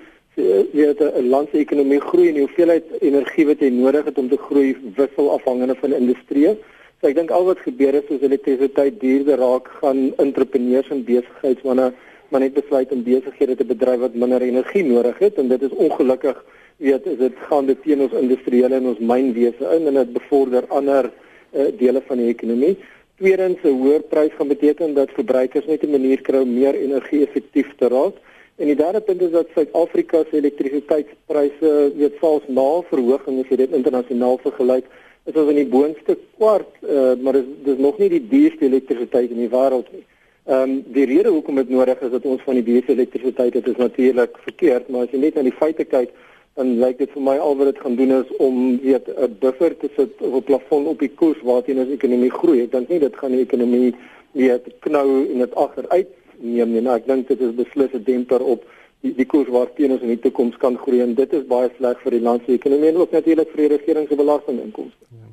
weet 0.72 1.00
'n 1.02 1.30
land 1.30 1.50
se 1.52 1.58
ekonomie 1.58 2.00
groei 2.00 2.28
en 2.28 2.34
die 2.34 2.46
hoeveelheid 2.46 2.86
energie 3.02 3.46
wat 3.46 3.60
jy 3.60 3.70
nodig 3.70 4.06
het 4.06 4.18
om 4.18 4.30
te 4.30 4.38
groei 4.38 4.76
wissel 4.96 5.32
afhangende 5.32 5.76
van 5.76 5.90
die 5.90 6.00
industrie. 6.00 6.58
So 7.02 7.08
ek 7.08 7.16
dink 7.16 7.32
al 7.32 7.46
wat 7.46 7.60
gebeur 7.60 7.94
is 7.94 8.06
soos 8.08 8.22
elektrisiteit 8.22 9.00
duurder 9.00 9.38
raak, 9.38 9.68
gaan 9.82 10.14
entrepreneurs 10.18 10.90
en 10.90 11.04
besigheidsmense 11.04 11.94
maar 12.30 12.40
net 12.44 12.54
besluit 12.54 12.92
om 12.92 13.04
besighede 13.04 13.56
te 13.56 13.66
bedryf 13.66 14.00
wat 14.00 14.16
minder 14.16 14.42
energie 14.42 14.84
nodig 14.84 15.20
het 15.20 15.38
en 15.38 15.48
dit 15.48 15.62
is 15.62 15.72
ongelukkig 15.72 16.44
weet 16.78 17.06
is 17.06 17.18
dit 17.18 17.34
gaan 17.50 17.66
dit 17.66 17.82
teen 17.84 18.02
ons 18.02 18.14
industriële 18.14 18.76
en 18.76 18.92
ons 18.92 19.00
mynwese 19.00 19.72
in 19.78 19.88
en 19.88 20.00
dit 20.02 20.14
bevorder 20.14 20.68
ander 20.68 21.10
uh, 21.10 21.68
dele 21.80 22.02
van 22.08 22.22
die 22.22 22.30
ekonomie. 22.34 22.76
Tweedens 23.18 23.64
'n 23.64 23.80
hoër 23.82 24.04
prys 24.12 24.34
gaan 24.38 24.48
beteken 24.48 24.94
dat 24.94 25.16
verbruikers 25.18 25.66
net 25.66 25.84
'n 25.84 25.92
manier 25.92 26.22
kry 26.22 26.38
om 26.38 26.54
meer 26.54 26.76
energie 26.76 27.26
effektief 27.26 27.74
te 27.78 27.88
raak. 27.88 28.14
En 28.58 28.66
die 28.66 28.76
derde 28.76 29.02
punt 29.06 29.22
is 29.22 29.32
dat 29.32 29.48
Suid-Afrika 29.54 30.24
se 30.30 30.40
elektrisiteitspryse 30.40 31.74
weet 31.98 32.16
selfs 32.20 32.48
na 32.50 32.82
verhoging 32.90 33.44
as 33.44 33.52
jy 33.52 33.60
dit 33.62 33.76
internasionaal 33.78 34.40
vergelyk, 34.42 34.88
is 35.30 35.38
ons 35.38 35.52
in 35.52 35.60
die 35.60 35.70
boonste 35.70 36.16
kwart, 36.40 36.72
uh, 36.82 37.14
maar 37.22 37.38
dis 37.38 37.46
dis 37.68 37.78
nog 37.84 38.00
nie 38.02 38.10
die 38.16 38.24
duurste 38.32 38.66
elektrisiteit 38.66 39.36
in 39.36 39.44
die 39.44 39.52
wêreld 39.52 39.92
nie. 39.94 40.02
Ehm 40.48 40.64
um, 40.64 40.76
die 40.96 41.06
rede 41.06 41.30
hoekom 41.36 41.62
dit 41.62 41.70
nodig 41.70 42.02
is 42.02 42.12
dat 42.16 42.26
ons 42.26 42.42
van 42.48 42.58
die 42.58 42.66
duurste 42.66 42.96
elektrisiteit 42.96 43.60
het 43.60 43.68
is 43.68 43.78
natuurlik 43.78 44.42
verkeerd, 44.48 44.90
maar 44.90 45.06
as 45.06 45.14
jy 45.14 45.22
net 45.22 45.38
na 45.38 45.46
die 45.46 45.58
feite 45.62 45.86
kyk, 45.86 46.14
dan 46.58 46.78
lyk 46.82 46.98
dit 46.98 47.12
vir 47.14 47.26
my 47.30 47.36
al 47.38 47.58
wat 47.60 47.74
dit 47.74 47.82
gaan 47.86 47.98
doen 48.00 48.14
is 48.24 48.36
om 48.42 48.62
weet 48.82 49.10
'n 49.14 49.36
buffer 49.40 49.78
te 49.78 49.90
sit 49.98 50.22
of 50.22 50.34
'n 50.40 50.48
plafon 50.50 50.88
op 50.88 51.00
die 51.00 51.14
koers 51.14 51.42
waarteen 51.44 51.84
ons 51.86 51.94
ekonomie 51.94 52.32
groei. 52.32 52.62
Ek 52.64 52.72
dink 52.72 52.90
nie 52.90 53.00
dit 53.00 53.18
gaan 53.18 53.32
die 53.38 53.46
ekonomie 53.46 53.94
weet 54.32 54.66
knou 54.80 55.28
en 55.34 55.46
dit 55.46 55.56
agteruit 55.56 56.08
neem 56.40 56.72
nie. 56.72 56.82
Nou 56.82 56.96
ek 56.96 57.08
dink 57.08 57.28
dit 57.28 57.42
is 57.42 57.56
beslis 57.56 57.94
'n 57.94 58.04
demper 58.04 58.42
op 58.42 58.66
die 59.02 59.14
die 59.16 59.26
koers 59.26 59.50
waarteen 59.50 59.92
ons 59.92 60.02
in 60.02 60.14
die 60.16 60.20
toekoms 60.20 60.58
kan 60.58 60.78
groei 60.78 61.02
en 61.02 61.16
dit 61.16 61.34
is 61.34 61.46
baie 61.48 61.70
sleg 61.78 62.02
vir 62.04 62.12
die 62.12 62.22
land 62.22 62.46
se 62.46 62.54
ekonomie 62.54 62.90
en 62.90 62.98
ook 62.98 63.12
natuurlik 63.12 63.50
vir 63.54 63.68
die 63.68 63.78
regering 63.78 64.08
se 64.08 64.16
belastinginkomste. 64.16 65.06
Ja. 65.12 65.28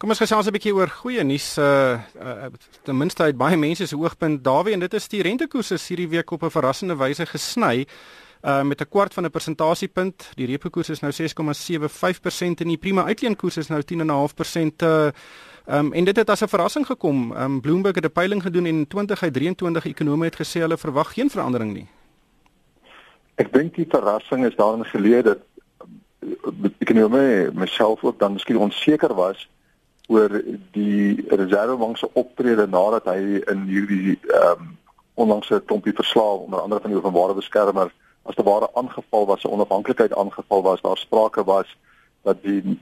Kom 0.00 0.08
ons 0.08 0.18
gesels 0.18 0.46
'n 0.46 0.52
bietjie 0.52 0.74
oor 0.74 0.88
goeie 0.88 1.24
nuus. 1.24 1.58
Uh, 1.58 2.00
uh 2.16 2.48
ten 2.84 2.96
minste 2.96 3.22
uit 3.22 3.36
baie 3.36 3.56
mense 3.56 3.86
se 3.86 3.96
oogpunt 3.96 4.44
Dawie 4.44 4.72
en 4.72 4.80
dit 4.80 4.94
is 4.94 5.08
die 5.08 5.22
rentekoerse 5.22 5.76
hierdie 5.88 6.08
week 6.08 6.30
op 6.30 6.42
'n 6.42 6.50
verrassende 6.50 6.96
wyse 6.96 7.26
gesny. 7.26 7.86
Uh 8.42 8.62
met 8.62 8.80
'n 8.80 8.88
kwart 8.88 9.14
van 9.14 9.24
'n 9.24 9.30
persentasiepunt. 9.30 10.30
Die 10.34 10.46
repo 10.46 10.68
koers 10.68 10.88
is 10.88 11.00
nou 11.00 11.12
6,75% 11.12 12.60
en 12.60 12.68
die 12.68 12.76
prima 12.76 13.04
uitleenkoers 13.04 13.56
is 13.56 13.68
nou 13.68 13.82
10,5%. 13.82 14.82
Uh 14.82 15.08
um, 15.66 15.92
en 15.92 16.04
dit 16.04 16.16
het 16.16 16.30
as 16.30 16.40
'n 16.40 16.48
verrassing 16.48 16.86
gekom. 16.86 17.32
Um, 17.36 17.60
Bloomberg 17.60 17.94
het 17.94 18.04
'n 18.04 18.12
peiling 18.12 18.42
gedoen 18.42 18.66
en 18.66 18.86
2023 18.86 19.84
ekonome 19.84 20.24
het 20.24 20.36
gesê 20.36 20.60
hulle 20.60 20.78
verwag 20.78 21.12
geen 21.12 21.30
verandering 21.30 21.72
nie. 21.72 21.88
Ek 23.34 23.52
dink 23.52 23.74
die 23.74 23.86
verrassing 23.88 24.46
is 24.46 24.56
daarin 24.56 24.84
geleë 24.84 25.22
dat 25.22 25.38
ekonomie 26.78 27.50
myself 27.52 28.04
ook 28.04 28.18
dan 28.18 28.32
miskien 28.32 28.58
onseker 28.58 29.14
was 29.14 29.48
oor 30.06 30.42
die 30.72 31.24
reservebank 31.28 31.96
se 31.96 32.08
optrede 32.12 32.66
nadat 32.66 33.04
hy 33.04 33.40
in 33.52 33.64
hierdie 33.70 34.18
ehm 34.26 34.60
um, 34.60 34.78
onlangse 35.20 35.62
klompie 35.66 35.92
verslae 35.92 36.44
onder 36.46 36.60
andere 36.60 36.80
van 36.80 36.90
die 36.90 36.98
openbare 36.98 37.34
beskermer 37.34 37.90
as 38.22 38.34
te 38.34 38.42
ware 38.42 38.68
aangeval 38.74 39.26
was, 39.26 39.44
'n 39.44 39.54
onafhanklikheid 39.56 40.14
aangeval 40.14 40.62
was, 40.62 40.80
daar 40.80 40.96
sprake 40.96 41.44
was 41.44 41.76
dat 42.22 42.42
die 42.42 42.78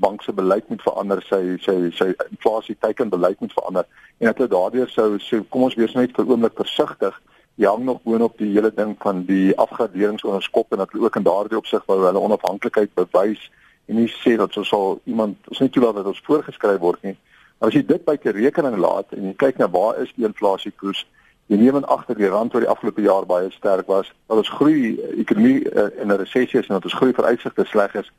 bank 0.00 0.22
se 0.22 0.32
beleid 0.32 0.68
moet 0.68 0.82
verander, 0.82 1.22
sy 1.28 1.56
sy 1.60 1.90
sy 1.92 2.12
inflasie 2.30 2.76
teiken 2.80 3.08
beleid 3.08 3.40
moet 3.40 3.52
verander 3.52 3.84
en 4.18 4.26
dat 4.26 4.36
hulle 4.40 4.48
daardeur 4.48 4.88
sou 4.88 5.18
sê 5.20 5.42
kom 5.48 5.66
ons 5.68 5.76
wees 5.76 5.94
net 5.94 6.14
vir 6.16 6.30
oomblik 6.30 6.56
versigtig. 6.56 7.20
Jy 7.58 7.66
hang 7.68 7.84
nog 7.84 8.00
boonop 8.06 8.38
die 8.38 8.52
hele 8.54 8.70
ding 8.74 8.94
van 9.02 9.24
die 9.28 9.52
afgraderingsonderskop 9.58 10.72
en 10.72 10.78
dat 10.78 10.92
hulle 10.92 11.04
ook 11.04 11.16
in 11.20 11.26
daardie 11.26 11.58
opsig 11.58 11.84
wou 11.86 11.98
hulle 12.04 12.20
onafhanklikheid 12.20 12.94
bewys 12.94 13.50
en 13.88 14.00
nie 14.00 14.08
sê 14.22 14.36
dat 14.40 14.56
ons 14.56 14.68
sal 14.68 15.00
iemand 15.04 15.36
ons 15.52 15.60
nie 15.60 15.70
toelaat 15.74 16.00
dat 16.00 16.10
ons 16.12 16.24
voorgeskryf 16.24 16.80
word 16.80 17.02
nie. 17.02 17.16
Maar 17.58 17.68
as 17.68 17.76
jy 17.76 17.84
dit 17.86 18.04
buite 18.04 18.34
rekening 18.36 18.76
laat 18.78 19.12
en 19.16 19.30
jy 19.30 19.36
kyk 19.36 19.58
na 19.58 19.68
waar 19.68 20.00
is 20.00 20.12
die 20.16 20.26
inflasiekoers 20.28 21.04
Jy 21.48 21.56
neem 21.56 21.76
in 21.76 21.86
agter 21.88 22.16
die 22.16 22.28
rand 22.28 22.54
oor 22.54 22.60
die 22.60 22.68
afgelope 22.68 23.00
jaar 23.00 23.24
baie 23.26 23.50
sterk 23.50 23.86
was, 23.88 24.10
dat 24.28 24.36
ons 24.36 24.50
groei 24.52 24.98
ekonomie 25.16 25.62
uh, 25.64 25.88
in 25.96 26.12
'n 26.12 26.20
resessie 26.20 26.60
is 26.60 26.66
en 26.68 26.74
dat 26.76 26.84
ons 26.84 26.98
groei 27.00 27.12
vooruitsigte 27.16 27.64
sleg 27.64 27.94
is, 27.94 28.10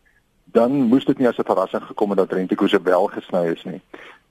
dan 0.52 0.72
moes 0.72 1.06
dit 1.06 1.18
nie 1.18 1.28
as 1.28 1.38
'n 1.38 1.46
verrassing 1.46 1.84
gekom 1.84 2.10
het 2.10 2.18
dat 2.18 2.34
rentekoerse 2.34 2.82
wel 2.82 3.08
gesny 3.08 3.46
is 3.54 3.64
nie. 3.64 3.82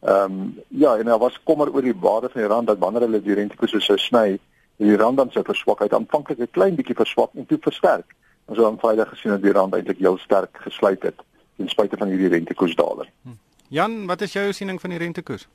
Ehm 0.03 0.33
um, 0.33 0.55
ja, 0.69 0.97
en 0.97 1.05
daar 1.05 1.19
was 1.19 1.43
kommer 1.43 1.75
oor 1.75 1.83
die 1.83 1.95
waarde 2.01 2.29
van 2.29 2.41
die 2.41 2.51
rand 2.51 2.67
dat 2.67 2.79
wanneer 2.79 3.01
hulle 3.01 3.23
die 3.23 3.35
rentekoerse 3.35 3.81
sou 3.81 3.99
sny, 3.99 4.39
die 4.77 4.97
rand 4.97 5.17
dan 5.17 5.31
sou 5.31 5.45
verswak 5.45 5.81
uit 5.81 5.95
aanvanklik 5.95 6.39
'n 6.39 6.51
klein 6.51 6.75
bietjie 6.75 6.95
verswak 6.95 7.31
en 7.35 7.47
toe 7.47 7.59
versterk. 7.61 8.15
Ons 8.45 8.57
het 8.57 8.67
dan 8.67 8.79
vrydag 8.79 9.09
gesien 9.09 9.31
dat 9.31 9.43
die 9.43 9.53
rand 9.53 9.75
eintlik 9.75 9.99
heel 9.99 10.19
sterk 10.19 10.59
gesluit 10.61 11.03
het 11.03 11.19
ten 11.57 11.69
spyte 11.69 11.97
van 11.97 12.09
hierdie 12.09 12.29
rentekoersdaler. 12.29 13.11
Hm. 13.23 13.29
Jan, 13.69 14.07
wat 14.07 14.21
is 14.21 14.33
jou 14.33 14.53
siening 14.53 14.81
van 14.81 14.91
die 14.91 14.99
rentekoers? 14.99 15.49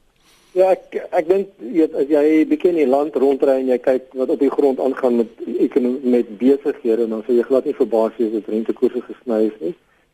Ja, 0.53 0.67
ek 0.69 0.99
ek 1.09 1.25
dink 1.25 1.93
as 1.97 2.11
jy 2.13 2.43
bietjie 2.45 2.69
in 2.69 2.75
die 2.77 2.89
land 2.89 3.15
rondry 3.17 3.55
en 3.57 3.69
jy 3.71 3.77
kyk 3.81 4.11
wat 4.19 4.29
op 4.35 4.41
die 4.43 4.51
grond 4.53 4.81
aangaan 4.85 5.15
met 5.23 5.39
ekonomie 5.65 6.11
met 6.13 6.27
besighede 6.37 7.07
dan 7.09 7.23
sou 7.25 7.33
jy 7.33 7.45
glad 7.47 7.65
nie 7.65 7.73
verbaas 7.73 8.19
wees 8.19 8.35
dat 8.35 8.51
rentekoerse 8.53 9.01
gesny 9.07 9.39
is 9.47 9.55
nie. 9.63 9.71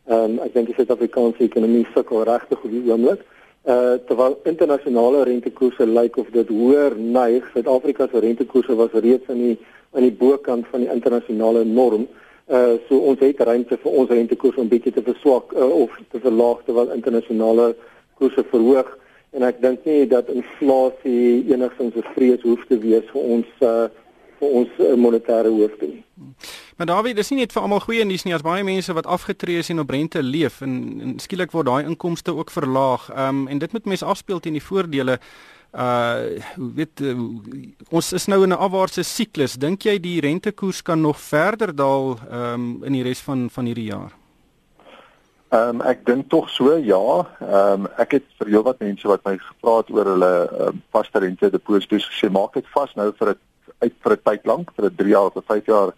Ehm 0.07 0.37
um, 0.37 0.37
ek 0.45 0.53
dink 0.53 0.69
die 0.71 0.75
Suid-Afrikaanse 0.77 1.43
ekonomie 1.43 1.83
sukkel 1.91 2.23
regtig 2.29 2.63
op 2.63 2.71
die 2.71 2.85
oomblik. 2.87 3.25
Uh 3.67 3.97
terwyl 4.07 4.37
internasionale 4.53 5.25
rentekoerse 5.27 5.89
lyk 5.89 6.21
of 6.23 6.31
dit 6.37 6.55
hoër 6.55 6.95
neig, 6.95 7.51
Suid-Afrika 7.51 8.07
se 8.07 8.23
rentekoerse 8.23 8.79
was 8.79 8.95
reeds 8.95 9.27
aan 9.27 9.43
die 9.43 9.57
aan 9.91 10.07
die 10.07 10.15
bokant 10.23 10.71
van 10.71 10.85
die 10.85 10.91
internasionale 10.95 11.65
norm. 11.67 12.07
Uh 12.47 12.77
so 12.87 13.03
ons 13.11 13.19
het 13.27 13.43
ruimte 13.51 13.75
vir 13.83 13.99
ons 14.05 14.15
rentekoerse 14.15 14.63
om 14.63 14.71
bietjie 14.71 14.95
te 14.95 15.03
verswak 15.03 15.51
uh, 15.51 15.67
of 15.83 15.99
te 16.15 16.23
verlaag 16.23 16.63
terwyl 16.63 16.95
internasionale 16.95 17.73
koerse 18.15 18.47
verhoog 18.55 18.95
en 19.31 19.43
ek 19.43 19.61
dink 19.61 19.85
nie 19.85 20.07
dat 20.07 20.29
inflasie 20.33 21.45
enigstens 21.53 21.95
'n 21.95 22.05
vrees 22.15 22.41
hoef 22.41 22.65
te 22.67 22.77
wees 22.77 23.05
vir 23.13 23.21
ons 23.21 23.49
uh, 23.61 23.87
vir 24.39 24.49
ons 24.61 24.69
uh, 24.79 24.95
monetêre 24.95 25.51
hoofde 25.51 25.87
nie. 25.87 26.03
Maar 26.77 26.87
Dawie, 26.87 27.13
dis 27.13 27.29
nie 27.29 27.41
net 27.41 27.51
vir 27.51 27.61
almal 27.61 27.83
goeie 27.83 28.05
nuus 28.07 28.23
nie 28.23 28.33
as 28.33 28.45
baie 28.45 28.63
mense 28.63 28.93
wat 28.93 29.05
afgetree 29.05 29.59
is 29.59 29.69
en 29.69 29.79
op 29.79 29.89
rente 29.89 30.21
leef 30.23 30.61
en, 30.61 30.73
en 31.03 31.15
skielik 31.19 31.51
word 31.51 31.67
daai 31.67 31.85
inkomste 31.85 32.35
ook 32.35 32.51
verlaag. 32.51 33.09
Ehm 33.09 33.43
um, 33.43 33.47
en 33.47 33.59
dit 33.59 33.71
moet 33.71 33.85
mense 33.85 34.05
afspeel 34.05 34.39
teen 34.39 34.57
die 34.57 34.63
voordele 34.63 35.19
uh 35.73 36.39
weet 36.57 37.01
uh, 37.05 37.13
ons 37.93 38.13
is 38.13 38.25
nou 38.25 38.43
in 38.43 38.49
'n 38.49 38.57
afwaartse 38.57 39.03
siklus. 39.03 39.53
Dink 39.53 39.83
jy 39.83 39.99
die 39.99 40.19
rentekoers 40.19 40.81
kan 40.81 41.01
nog 41.01 41.19
verder 41.19 41.75
daal 41.75 42.17
ehm 42.31 42.53
um, 42.53 42.83
in 42.83 42.93
die 42.93 43.03
res 43.03 43.19
van 43.19 43.49
van 43.49 43.65
hierdie 43.65 43.91
jaar? 43.91 44.18
Ehm 45.49 45.79
um, 45.79 45.81
ek 45.81 46.03
dink 46.05 46.27
tog 46.29 46.49
so 46.53 46.75
ja. 46.77 47.05
Ehm 47.41 47.85
um, 47.85 47.87
ek 47.97 48.11
het 48.19 48.25
vir 48.37 48.51
heelwat 48.53 48.83
mense 48.85 49.07
wat 49.09 49.23
my 49.25 49.31
gevra 49.41 49.77
het 49.79 49.87
oor 49.89 50.09
hulle 50.11 50.33
um, 50.65 50.81
vaste 50.93 51.21
rente 51.23 51.49
deposito's 51.49 52.05
gesê 52.05 52.29
maak 52.29 52.53
dit 52.53 52.67
vas 52.75 52.93
nou 52.99 53.07
vir 53.17 53.31
'n 53.31 53.39
uit 53.81 53.95
vir 54.03 54.13
'n 54.13 54.21
tyd 54.29 54.45
lank, 54.45 54.69
vir 54.75 54.85
'n 54.85 54.95
3 54.99 55.09
jaar 55.09 55.31
of 55.31 55.37
'n 55.37 55.47
5 55.47 55.65
jaar 55.65 55.93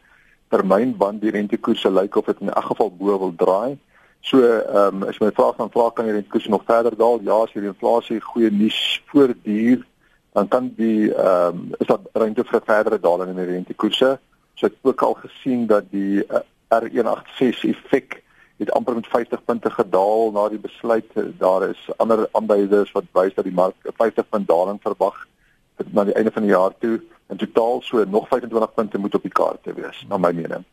termyn 0.51 0.96
want 0.98 1.22
die 1.22 1.36
rentekoerse 1.36 1.91
lyk 1.91 2.15
of 2.15 2.25
dit 2.25 2.39
in 2.39 2.53
elk 2.53 2.70
geval 2.72 2.91
bo 2.91 3.17
wil 3.20 3.36
draai. 3.36 3.77
So 4.22 4.39
ehm 4.39 5.03
um, 5.03 5.03
as 5.03 5.20
jy 5.20 5.25
my 5.25 5.31
vraag 5.36 5.58
dan 5.58 5.74
vra 5.75 5.89
kan 5.91 6.05
die 6.05 6.13
rentekoerse 6.13 6.50
nog 6.50 6.63
verder 6.63 6.96
daal? 6.96 7.20
Ja, 7.22 7.43
as 7.43 7.51
hierdie 7.51 7.74
inflasie 7.74 8.22
goeie 8.22 8.51
nuus 8.51 9.01
voortduur, 9.12 9.84
dan 10.34 10.48
kan 10.48 10.72
die 10.77 11.12
ehm 11.12 11.60
um, 11.60 11.75
is 11.79 11.88
dat 11.88 12.08
rente 12.13 12.43
vir 12.43 12.60
'n 12.60 12.72
verdere 12.72 13.00
daling 13.00 13.29
in 13.29 13.43
die 13.43 13.51
rentekoerse. 13.51 14.20
So 14.55 14.65
ek 14.65 14.79
het 14.79 14.91
ook 14.91 15.01
al 15.01 15.13
gesien 15.13 15.67
dat 15.67 15.91
die 15.91 16.24
uh, 16.24 16.39
R186 16.72 17.67
effek 17.75 18.21
het 18.62 18.72
amper 18.77 18.94
met 18.94 19.08
50 19.08 19.44
punte 19.44 19.70
gedaal 19.70 20.32
na 20.32 20.50
die 20.50 20.60
besluit. 20.62 21.13
Daar 21.38 21.70
is 21.70 21.89
ander 21.98 22.27
aanduiders 22.32 22.91
wat 22.91 23.10
wys 23.18 23.34
dat 23.34 23.48
die 23.48 23.53
mark 23.53 23.75
'n 23.86 23.96
50 23.98 24.30
punt 24.30 24.48
daling 24.48 24.80
verwag 24.82 25.27
na 25.89 26.03
die 26.03 26.13
einde 26.13 26.32
van 26.32 26.41
die 26.41 26.51
jaar 26.51 26.74
toe. 26.80 27.01
In 27.30 27.38
totaal 27.38 27.82
so 27.82 28.03
nog 28.03 28.27
25 28.27 28.74
punte 28.74 28.98
moet 28.98 29.15
op 29.15 29.22
die 29.22 29.32
kaart 29.32 29.63
te 29.63 29.74
wees, 29.74 30.06
na 30.10 30.18
my 30.18 30.32
mening. 30.32 30.63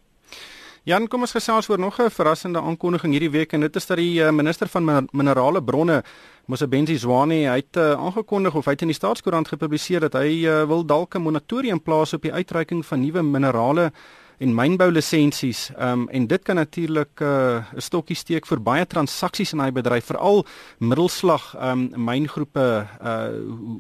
Jan, 0.89 1.09
kom 1.09 1.21
ons 1.21 1.35
gesels 1.37 1.69
oor 1.69 1.79
nog 1.79 1.99
'n 2.01 2.11
verrassende 2.11 2.61
aankondiging 2.61 3.13
hierdie 3.13 3.31
week 3.31 3.53
en 3.53 3.61
dit 3.61 3.77
is 3.77 3.87
dat 3.87 3.97
die 3.97 4.25
eh, 4.25 4.33
minister 4.33 4.69
van 4.69 5.09
minerale 5.13 5.63
bronne, 5.63 6.03
Mosebenzi 6.47 6.97
Zwane, 6.99 7.35
hy 7.35 7.57
het 7.57 7.77
uh, 7.77 7.93
aangekondig 7.93 8.55
of 8.55 8.65
hy 8.65 8.73
het 8.73 8.81
in 8.81 8.89
die 8.89 8.97
staatskoerant 8.97 9.49
gepubliseer 9.49 10.01
dat 10.01 10.13
hy 10.13 10.47
uh, 10.47 10.65
wil 10.65 10.87
dalk 10.87 11.15
'n 11.15 11.21
moratorium 11.23 11.83
plaas 11.83 12.15
op 12.15 12.23
die 12.23 12.33
uitreiking 12.33 12.87
van 12.87 13.01
nuwe 13.01 13.23
minerale 13.23 13.93
en 14.39 14.55
mynbou 14.55 14.91
lisensies. 14.91 15.69
Ehm 15.77 16.05
um, 16.05 16.09
en 16.09 16.27
dit 16.27 16.43
kan 16.43 16.55
natuurlik 16.55 17.21
'n 17.21 17.25
uh, 17.25 17.65
stokkie 17.77 18.17
steek 18.17 18.47
vir 18.47 18.61
baie 18.61 18.87
transaksies 18.87 19.53
in 19.53 19.59
daai 19.59 19.73
bedryf, 19.73 20.05
veral 20.05 20.45
middelslag 20.79 21.55
ehm 21.55 21.91
um, 21.95 22.05
myngroepe. 22.05 22.87
Uh 23.03 23.31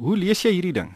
hoe 0.01 0.17
lees 0.17 0.43
jy 0.43 0.51
hierdie 0.51 0.73
ding? 0.73 0.91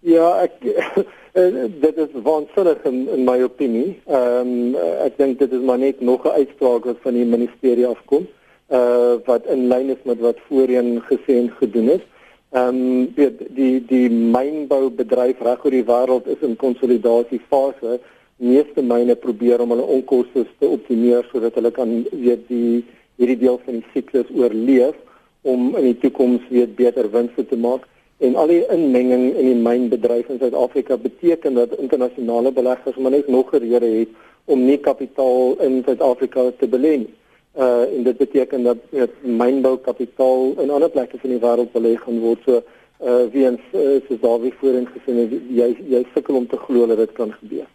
Ja, 0.00 0.44
ek 0.44 0.60
dit 1.84 1.96
is 1.96 2.12
waansinnig 2.22 2.84
in, 2.84 3.08
in 3.08 3.24
my 3.24 3.42
opinie. 3.42 4.00
Ehm 4.06 4.48
um, 4.48 4.74
ek 5.04 5.18
dink 5.18 5.38
dit 5.38 5.52
is 5.52 5.60
maar 5.60 5.78
net 5.78 6.00
nog 6.00 6.24
'n 6.24 6.36
uitspraak 6.40 6.84
wat 6.84 6.96
van 7.02 7.14
die 7.14 7.24
ministerie 7.24 7.86
afkom. 7.86 8.26
Uh 8.68 9.20
wat 9.26 9.46
in 9.46 9.68
lyn 9.68 9.90
is 9.90 10.02
met 10.04 10.20
wat 10.20 10.38
voorheen 10.48 11.02
gesê 11.10 11.36
en 11.36 11.52
gedoen 11.60 11.88
is. 11.88 12.04
Ehm 12.52 12.68
um, 12.68 13.14
die 13.14 13.30
die 13.50 13.84
die 13.86 14.10
mynboubedryf 14.10 15.40
reg 15.40 15.64
oor 15.64 15.70
die 15.70 15.88
wêreld 15.92 16.26
is 16.26 16.40
in 16.40 16.56
konsolidasiefase 16.56 18.00
meeste 18.36 18.82
myne 18.82 19.14
probeer 19.14 19.60
om 19.60 19.70
hulle 19.74 19.86
onkoste 19.96 20.46
te 20.58 20.68
optimeer 20.68 21.26
sodat 21.30 21.54
hulle 21.54 21.70
kan 21.70 21.96
weet 22.10 22.48
die 22.48 22.84
hierdie 23.16 23.40
deel 23.46 23.60
van 23.64 23.80
die 23.80 23.90
siklus 23.94 24.30
oorleef 24.34 24.96
om 25.42 25.74
in 25.76 25.90
die 25.92 25.98
toekoms 26.02 26.42
weer 26.50 26.68
beter 26.68 27.10
winste 27.10 27.46
te 27.46 27.56
maak 27.56 27.86
en 28.18 28.36
al 28.40 28.50
die 28.50 28.62
inmenging 28.72 29.24
in 29.34 29.48
die 29.50 29.58
mynbedryf 29.58 30.28
in 30.32 30.38
Suid-Afrika 30.38 30.96
beteken 30.96 31.54
dat 31.54 31.76
internasionale 31.78 32.52
beleggers 32.52 32.96
maar 32.96 33.10
net 33.10 33.28
nog 33.28 33.52
rede 33.52 33.90
het 33.98 34.08
om 34.44 34.64
nie 34.64 34.78
kapitaal 34.78 35.56
in 35.64 35.82
Suid-Afrika 35.86 36.50
te 36.58 36.68
belê 36.68 36.96
nie. 37.04 37.12
Uh 37.54 37.84
en 37.86 38.02
dit 38.02 38.16
beteken 38.16 38.62
dat 38.62 38.78
weet 38.90 39.12
mynboukapitaal 39.22 40.54
in 40.62 40.70
ander 40.70 40.90
plekke 40.90 41.18
van 41.18 41.30
die 41.30 41.42
wêreld 41.42 41.70
belê 41.72 41.94
gaan 41.96 42.20
word. 42.20 42.42
So 42.46 42.62
uh 43.04 43.24
wie 43.32 43.46
ons 43.50 43.62
uh, 43.72 44.00
soos 44.08 44.20
Dawie 44.20 44.54
voorheen 44.58 44.88
gesien 44.94 45.20
het 45.22 45.34
jy 45.60 45.68
jy 45.94 46.04
sukkel 46.14 46.40
om 46.40 46.46
te 46.46 46.58
glo 46.66 46.86
dat 46.86 47.02
dit 47.04 47.12
kan 47.12 47.32
gebeur. 47.40 47.68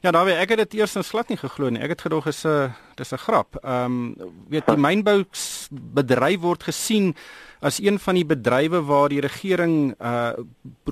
Ja 0.00 0.14
Dawie, 0.16 0.32
ek 0.32 0.54
het 0.54 0.62
dit 0.62 0.78
eers 0.78 0.94
in 0.96 1.04
glad 1.04 1.28
nie 1.28 1.36
geglo 1.36 1.68
nie. 1.68 1.82
Ek 1.84 1.92
het 1.92 2.00
gedog 2.06 2.24
is 2.30 2.44
'n 2.44 2.48
uh, 2.48 2.72
dis 2.96 3.12
'n 3.12 3.20
grap. 3.20 3.56
Ehm 3.60 3.84
um, 3.84 4.14
weet 4.48 4.66
die 4.66 4.76
mynbou 4.76 5.24
bedryf 5.70 6.40
word 6.40 6.62
gesien 6.62 7.14
as 7.60 7.78
een 7.78 7.98
van 7.98 8.14
die 8.14 8.24
bedrywe 8.24 8.80
waar 8.80 9.08
die 9.08 9.20
regering 9.20 9.94
uh 10.00 10.32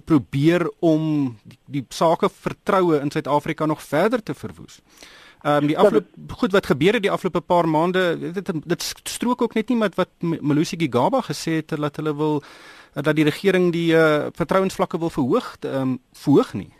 probeer 0.04 0.70
om 0.80 1.36
die, 1.42 1.58
die 1.66 1.84
sake 1.88 2.28
vertroue 2.28 3.00
in 3.00 3.10
Suid-Afrika 3.10 3.66
nog 3.66 3.82
verder 3.82 4.22
te 4.22 4.34
verwoes. 4.34 4.80
Ehm 5.40 5.62
um, 5.62 5.66
die 5.66 5.78
afloop 5.78 6.06
goed 6.36 6.52
wat 6.52 6.66
gebeur 6.66 6.92
het 6.92 7.02
die 7.02 7.10
afgelope 7.10 7.40
paar 7.40 7.68
maande 7.68 8.32
dit 8.32 8.52
dit 8.66 8.94
strook 9.04 9.42
ook 9.42 9.54
net 9.54 9.68
nie 9.68 9.78
met 9.78 9.94
wat 9.94 10.10
Malusi 10.20 10.76
Gigaba 10.76 11.20
gesê 11.22 11.64
het 11.64 11.68
dat 11.68 11.96
hulle 11.96 12.16
wil 12.16 12.42
dat 12.92 13.16
die 13.16 13.24
regering 13.24 13.72
die 13.72 13.92
uh, 13.92 14.26
vertrouensvlakke 14.32 14.98
wil 14.98 15.10
verhoog 15.10 15.56
um, 15.64 15.98
verhoog 16.12 16.52
nie. 16.52 16.77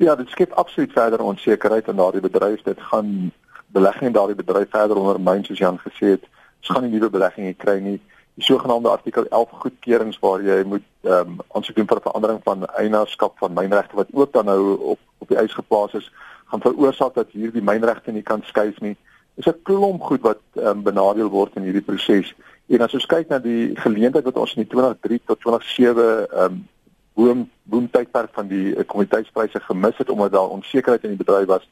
Ja, 0.00 0.14
dit 0.16 0.28
skep 0.28 0.52
absoluut 0.52 0.92
verder 0.92 1.20
onsekerheid 1.20 1.88
in 1.88 1.96
daardie 1.96 2.20
bedryf. 2.20 2.62
Dit 2.62 2.80
gaan 2.80 3.32
belegging 3.66 4.06
in 4.08 4.12
daardie 4.12 4.34
bedryf 4.34 4.70
verder 4.70 4.96
ondermyn 4.96 5.44
soos 5.44 5.58
Jan 5.58 5.76
gesê 5.78 6.14
het. 6.14 6.24
Ons 6.60 6.70
gaan 6.72 6.86
nie 6.86 6.92
nuwe 6.94 7.10
beleggings 7.12 7.58
kry 7.60 7.74
nie. 7.84 7.98
Die 8.34 8.44
sogenaamde 8.44 8.88
artikel 8.88 9.28
11 9.28 9.50
goedkeurings 9.50 10.18
waar 10.24 10.40
jy 10.40 10.62
moet 10.64 10.86
ehm 11.04 11.34
um, 11.34 11.44
aansoek 11.52 11.76
doen 11.76 11.90
vir 11.92 12.00
verandering 12.06 12.40
van 12.48 12.64
eienaarskap 12.80 13.36
van 13.44 13.52
mynregte 13.52 14.00
wat 14.00 14.08
ook 14.12 14.32
dan 14.32 14.48
nou 14.48 14.78
op 14.94 15.04
op 15.18 15.28
die 15.28 15.40
ys 15.42 15.52
geplaas 15.52 15.92
is, 15.92 16.08
gaan 16.48 16.64
veroorsaak 16.64 17.14
dat 17.14 17.36
hierdie 17.36 17.62
mynregte 17.62 18.16
nie 18.16 18.24
kan 18.24 18.40
skuif 18.48 18.80
nie. 18.80 18.96
Dis 19.36 19.52
'n 19.52 19.62
klomp 19.62 20.02
goed 20.02 20.24
wat 20.24 20.40
ehm 20.56 20.66
um, 20.66 20.82
benadeel 20.82 21.28
word 21.28 21.60
in 21.60 21.68
hierdie 21.68 21.88
proses. 21.92 22.34
En 22.72 22.80
as 22.80 22.94
ons 22.94 23.06
kyk 23.06 23.28
na 23.28 23.38
die 23.38 23.76
geleentheid 23.76 24.24
wat 24.24 24.36
ons 24.36 24.56
in 24.56 24.64
die 24.64 24.72
2003 24.72 25.20
tot 25.26 25.40
2007 25.40 26.28
ehm 26.30 26.44
um, 26.44 26.68
boom 27.14 27.48
boomtydperk 27.62 28.30
van 28.32 28.48
die 28.48 28.74
uh, 28.74 28.86
kommoditeitspryse 28.86 29.60
gemis 29.60 29.96
het 29.96 30.10
omdat 30.10 30.32
daar 30.32 30.48
onsekerheid 30.48 31.04
in 31.04 31.16
die 31.16 31.24
bedryf 31.24 31.46
was, 31.46 31.68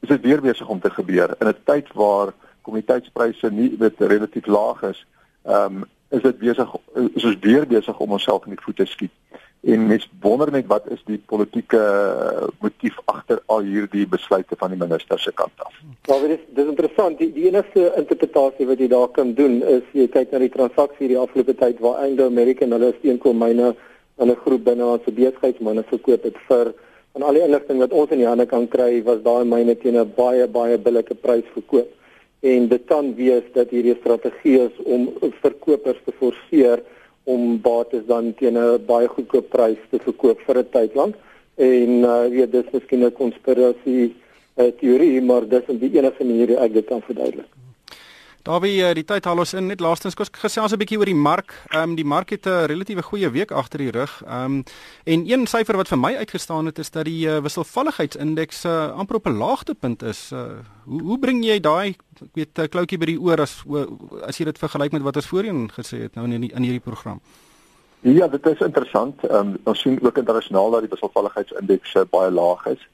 is 0.00 0.08
dit 0.08 0.22
weer 0.22 0.40
besig 0.40 0.68
om 0.68 0.80
te 0.80 0.90
gebeur 0.90 1.34
in 1.40 1.48
'n 1.48 1.56
tyd 1.64 1.92
waar 1.92 2.32
kommoditeitspryse 2.62 3.50
nie 3.50 3.76
weet 3.78 4.00
relatief 4.00 4.46
laag 4.46 4.82
is, 4.82 5.06
ehm 5.44 5.82
um, 5.82 5.84
is 6.08 6.22
dit 6.22 6.38
besig 6.38 6.74
is 7.14 7.24
ons 7.24 7.38
weer 7.40 7.66
besig 7.66 7.98
om 7.98 8.12
onsself 8.16 8.46
in 8.46 8.54
die 8.56 8.64
voete 8.64 8.86
skiet. 8.86 9.12
En 9.60 9.86
mens 9.86 10.08
wonder 10.20 10.50
net 10.50 10.66
wat 10.70 10.86
is 10.94 11.00
die 11.04 11.18
politieke 11.26 11.80
motief 12.62 13.00
agter 13.10 13.40
al 13.46 13.66
hierdie 13.66 14.06
besluite 14.06 14.56
van 14.56 14.70
die 14.70 14.78
minister 14.78 15.18
se 15.18 15.32
kant 15.34 15.64
af. 15.66 15.74
Ja, 16.06 16.18
dit 16.20 16.30
is 16.36 16.44
dis 16.54 16.70
interessant. 16.70 17.18
Die, 17.18 17.32
die 17.34 17.48
enigste 17.50 17.90
interpretasie 17.96 18.68
wat 18.70 18.78
jy 18.78 18.88
daar 18.88 19.10
kan 19.16 19.34
doen 19.34 19.58
is 19.66 19.82
jy 19.92 20.06
kyk 20.14 20.32
na 20.32 20.42
die 20.44 20.52
transaksie 20.54 21.04
hierdie 21.06 21.20
afgelope 21.20 21.56
tyd 21.58 21.82
waar 21.84 22.00
Anglo 22.06 22.30
American 22.30 22.72
hulle 22.76 22.94
steenkoolmyne 23.00 23.74
aan 24.18 24.30
'n 24.30 24.42
groep 24.44 24.64
binne 24.64 24.84
ons 24.84 25.04
besigheidsmanne 25.04 25.84
verkoop 25.90 26.22
het 26.22 26.38
vir 26.48 26.72
van 27.12 27.22
al 27.22 27.36
die 27.38 27.44
inligting 27.46 27.78
wat 27.78 27.92
ons 27.92 28.10
in 28.10 28.18
die 28.22 28.30
hande 28.30 28.46
kan 28.46 28.68
kry 28.68 29.02
was 29.04 29.22
daai 29.22 29.44
myne 29.44 29.74
teen 29.74 29.96
'n 29.96 30.12
baie 30.16 30.46
baie 30.46 30.78
billike 30.78 31.14
prys 31.14 31.48
verkoop 31.54 31.88
en 32.52 32.68
dit 32.68 32.84
kan 32.86 33.14
wees 33.14 33.46
dat 33.54 33.70
hierdie 33.70 33.96
strategie 34.00 34.58
is 34.66 34.76
om 34.84 35.08
verkopers 35.42 36.00
te 36.04 36.12
forceer 36.20 36.82
om 37.24 37.60
bates 37.60 38.06
dan 38.06 38.34
teen 38.34 38.56
'n 38.58 38.86
baie 38.86 39.08
goedkoop 39.08 39.48
prys 39.50 39.80
te 39.90 39.98
verkoop 39.98 40.38
vir 40.46 40.58
'n 40.58 40.70
tyd 40.72 40.94
lank 40.94 41.14
en 41.56 41.90
uh, 42.04 42.26
weet 42.30 42.52
dis 42.52 42.72
miskien 42.72 43.04
'n 43.04 43.12
konspirasie 43.12 44.14
uh, 44.56 44.70
teorie 44.80 45.20
maar 45.20 45.48
dis 45.48 45.66
die 45.66 45.96
enigste 45.98 46.24
manier 46.24 46.48
hoe 46.48 46.62
ek 46.66 46.72
dit 46.72 46.86
kan 46.86 47.02
verduidelik. 47.02 47.50
Daarby 48.46 48.70
uh, 48.80 48.92
die 48.94 49.04
tyd 49.04 49.24
haal 49.24 49.38
ons 49.42 49.52
in 49.58 49.66
net 49.66 49.80
laastens 49.80 50.14
kos 50.14 50.30
gesels 50.32 50.72
'n 50.72 50.78
bietjie 50.78 50.98
oor 50.98 51.10
die 51.10 51.14
mark. 51.14 51.54
Ehm 51.70 51.90
um, 51.90 51.94
die 51.96 52.04
mark 52.04 52.30
het 52.30 52.46
'n 52.46 52.66
relatiewe 52.66 53.02
goeie 53.02 53.30
week 53.30 53.50
agter 53.50 53.78
die 53.78 53.90
rug. 53.90 54.22
Ehm 54.26 54.44
um, 54.44 54.64
en 55.04 55.30
een 55.30 55.46
syfer 55.46 55.76
wat 55.76 55.88
vir 55.88 55.98
my 55.98 56.14
uitgestaan 56.16 56.66
het 56.66 56.78
is 56.78 56.90
dat 56.90 57.04
die 57.04 57.26
uh, 57.26 57.40
wisselvalligheidsindeks 57.40 58.64
uh, 58.64 58.92
amper 58.92 59.16
op 59.16 59.26
'n 59.26 59.38
laagtepunt 59.38 60.02
is. 60.02 60.30
Uh, 60.32 60.62
hoe 60.84 61.02
hoe 61.02 61.18
bring 61.18 61.44
jy 61.44 61.60
daai 61.60 61.96
ek 62.20 62.34
weet 62.34 62.58
'n 62.58 62.68
kloutjie 62.68 62.98
by 62.98 63.06
die 63.06 63.20
oor 63.20 63.40
as 63.40 63.64
as 64.22 64.38
jy 64.38 64.44
dit 64.44 64.58
vergelyk 64.58 64.92
met 64.92 65.02
wat 65.02 65.16
ons 65.16 65.26
voorheen 65.26 65.70
gesê 65.70 66.02
het 66.02 66.14
nou 66.14 66.24
in 66.30 66.40
die, 66.40 66.52
in 66.52 66.62
hierdie 66.62 66.80
program? 66.90 67.20
Ja, 68.00 68.28
dit 68.28 68.46
is 68.46 68.60
interessant. 68.60 69.24
Ehm 69.24 69.34
um, 69.34 69.56
ons 69.64 69.80
sien 69.80 69.98
ook 70.02 70.18
internasionaal 70.18 70.70
dat 70.70 70.80
die 70.80 70.90
wisselvalligheidsindeks 70.90 71.94
uh, 71.94 72.02
baie 72.10 72.30
laag 72.30 72.66
is. 72.66 72.88